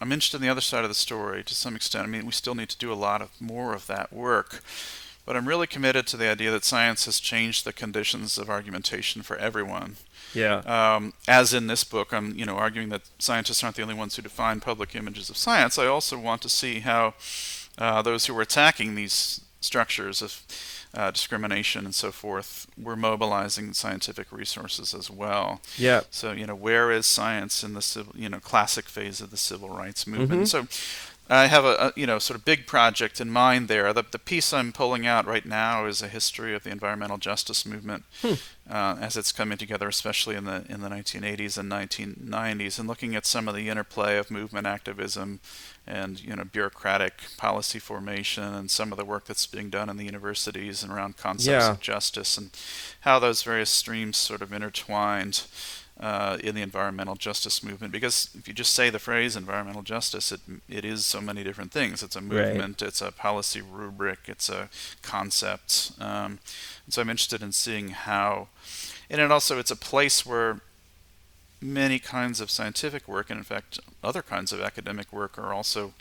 [0.00, 2.04] I'm interested in the other side of the story to some extent.
[2.04, 4.62] I mean, we still need to do a lot of more of that work.
[5.26, 9.22] But I'm really committed to the idea that science has changed the conditions of argumentation
[9.22, 9.96] for everyone.
[10.32, 10.58] Yeah.
[10.58, 14.16] Um, as in this book, I'm you know arguing that scientists aren't the only ones
[14.16, 15.78] who define public images of science.
[15.78, 17.14] I also want to see how
[17.76, 20.42] uh, those who were attacking these structures of
[20.94, 25.60] uh, discrimination and so forth, we're mobilizing scientific resources as well.
[25.76, 26.02] Yeah.
[26.10, 29.36] So you know, where is science in the civil, you know, classic phase of the
[29.36, 30.44] civil rights movement?
[30.44, 30.68] Mm-hmm.
[30.68, 30.68] So
[31.28, 33.92] I have a, a, you know sort of big project in mind there.
[33.92, 37.66] The, the piece I'm pulling out right now is a history of the environmental justice
[37.66, 38.34] movement Hmm.
[38.70, 43.16] uh, as it's coming together, especially in the in the 1980s and 1990s, and looking
[43.16, 45.40] at some of the interplay of movement activism
[45.86, 49.96] and you know bureaucratic policy formation and some of the work that's being done in
[49.96, 51.70] the universities and around concepts Yeah.
[51.72, 52.50] of justice and
[53.00, 55.42] how those various streams sort of intertwined
[56.00, 57.92] uh, in the environmental justice movement.
[57.92, 61.72] Because if you just say the phrase environmental justice, it it is so many different
[61.72, 62.02] things.
[62.02, 64.68] It's a movement, it's a policy rubric, it's a
[65.02, 65.92] concept.
[65.98, 66.38] Um,
[66.84, 68.48] and so I'm interested in seeing how,
[69.08, 70.60] and it also it's a place where
[71.60, 75.94] many kinds of scientific work, and in fact other kinds of academic work, are also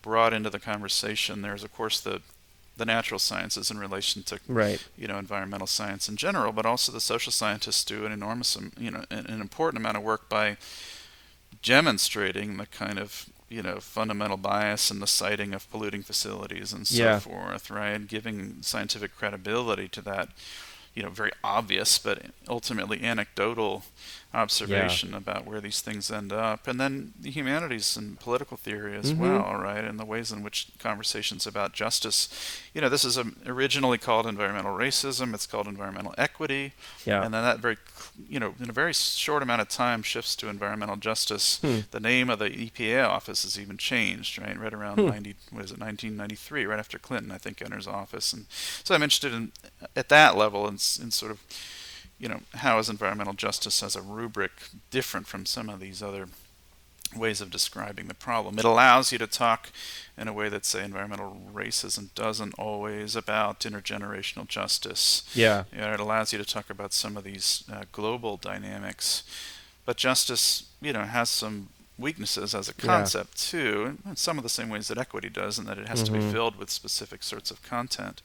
[0.00, 1.42] brought into the conversation.
[1.42, 2.22] There's of course the
[2.76, 4.82] the natural sciences in relation to Right.
[4.98, 8.90] you know environmental science in general, but also the social scientists do an enormous you
[8.90, 10.56] know an, an important amount of work by
[11.62, 16.86] demonstrating the kind of you know fundamental bias and the siting of polluting facilities and
[16.86, 17.18] so Yeah.
[17.18, 18.06] forth, right?
[18.06, 20.28] Giving scientific credibility to that
[20.94, 23.84] you know very obvious but ultimately anecdotal
[24.36, 29.12] observation about where these things end up and then the humanities and political theory as
[29.12, 29.18] Mhm.
[29.18, 32.28] well right and the ways in which conversations about justice
[32.74, 36.72] you know this is originally called environmental racism it's called environmental equity
[37.06, 37.24] Yeah.
[37.24, 37.78] and then that very
[38.28, 41.80] you know in a very short amount of time shifts to environmental justice Hmm.
[41.90, 45.06] the name of the EPA office has even changed right right around Hmm.
[45.08, 48.44] 90 what is it 1993 right after Clinton I think enters office and
[48.84, 49.52] so I'm interested in
[49.96, 51.38] at that level in, in sort of
[52.18, 54.52] you know how is environmental justice as a rubric
[54.90, 56.28] different from some of these other
[57.14, 59.70] ways of describing the problem it allows you to talk
[60.18, 65.64] in a way that say environmental racism doesn't always about intergenerational justice Yeah.
[65.72, 69.22] you know, it allows you to talk about some of these uh, global dynamics
[69.84, 72.86] but justice you know has some weaknesses as a Yeah.
[72.86, 76.02] concept too in some of the same ways that equity does in that it has
[76.02, 76.32] to be Mhm.
[76.32, 78.20] filled with specific sorts of content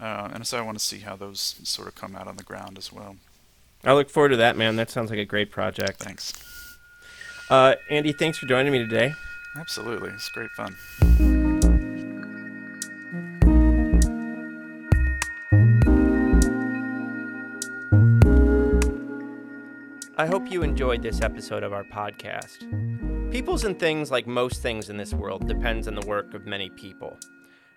[0.00, 2.42] uh, and so I want to see how those sort of come out on the
[2.42, 3.16] ground as well.
[3.84, 4.76] I look forward to that, man.
[4.76, 6.02] That sounds like a great project.
[6.02, 6.32] Thanks.
[7.50, 9.12] Uh, Andy, thanks for joining me today.
[9.56, 10.76] Absolutely, it's great fun.
[20.16, 22.70] I hope you enjoyed this episode of our podcast.
[23.30, 26.70] Peoples and things, like most things in this world, depends on the work of many
[26.70, 27.18] people.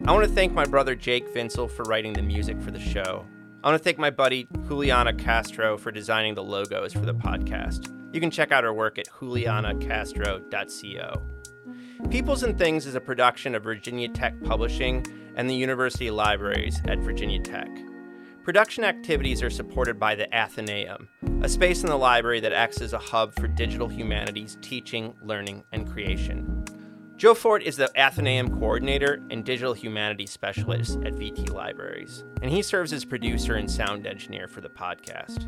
[0.06, 3.26] I want to thank my brother Jake Vinsel for writing the music for the show.
[3.64, 7.92] I want to thank my buddy Juliana Castro for designing the logos for the podcast.
[8.14, 11.22] You can check out her work at julianacastro.co.
[12.12, 15.04] Peoples and Things is a production of Virginia Tech Publishing
[15.36, 17.70] and the University Libraries at Virginia Tech.
[18.44, 21.10] Production activities are supported by the Athenaeum,
[21.42, 25.64] a space in the library that acts as a hub for digital humanities teaching, learning,
[25.72, 26.64] and creation.
[27.18, 32.62] Joe Ford is the Athenaeum coordinator and digital humanities specialist at VT Libraries, and he
[32.62, 35.42] serves as producer and sound engineer for the podcast.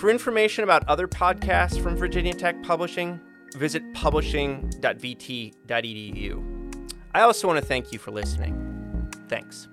[0.00, 3.20] For information about other podcasts from Virginia Tech Publishing,
[3.54, 6.92] visit publishing.vt.edu.
[7.14, 9.08] I also want to thank you for listening.
[9.28, 9.68] Thanks.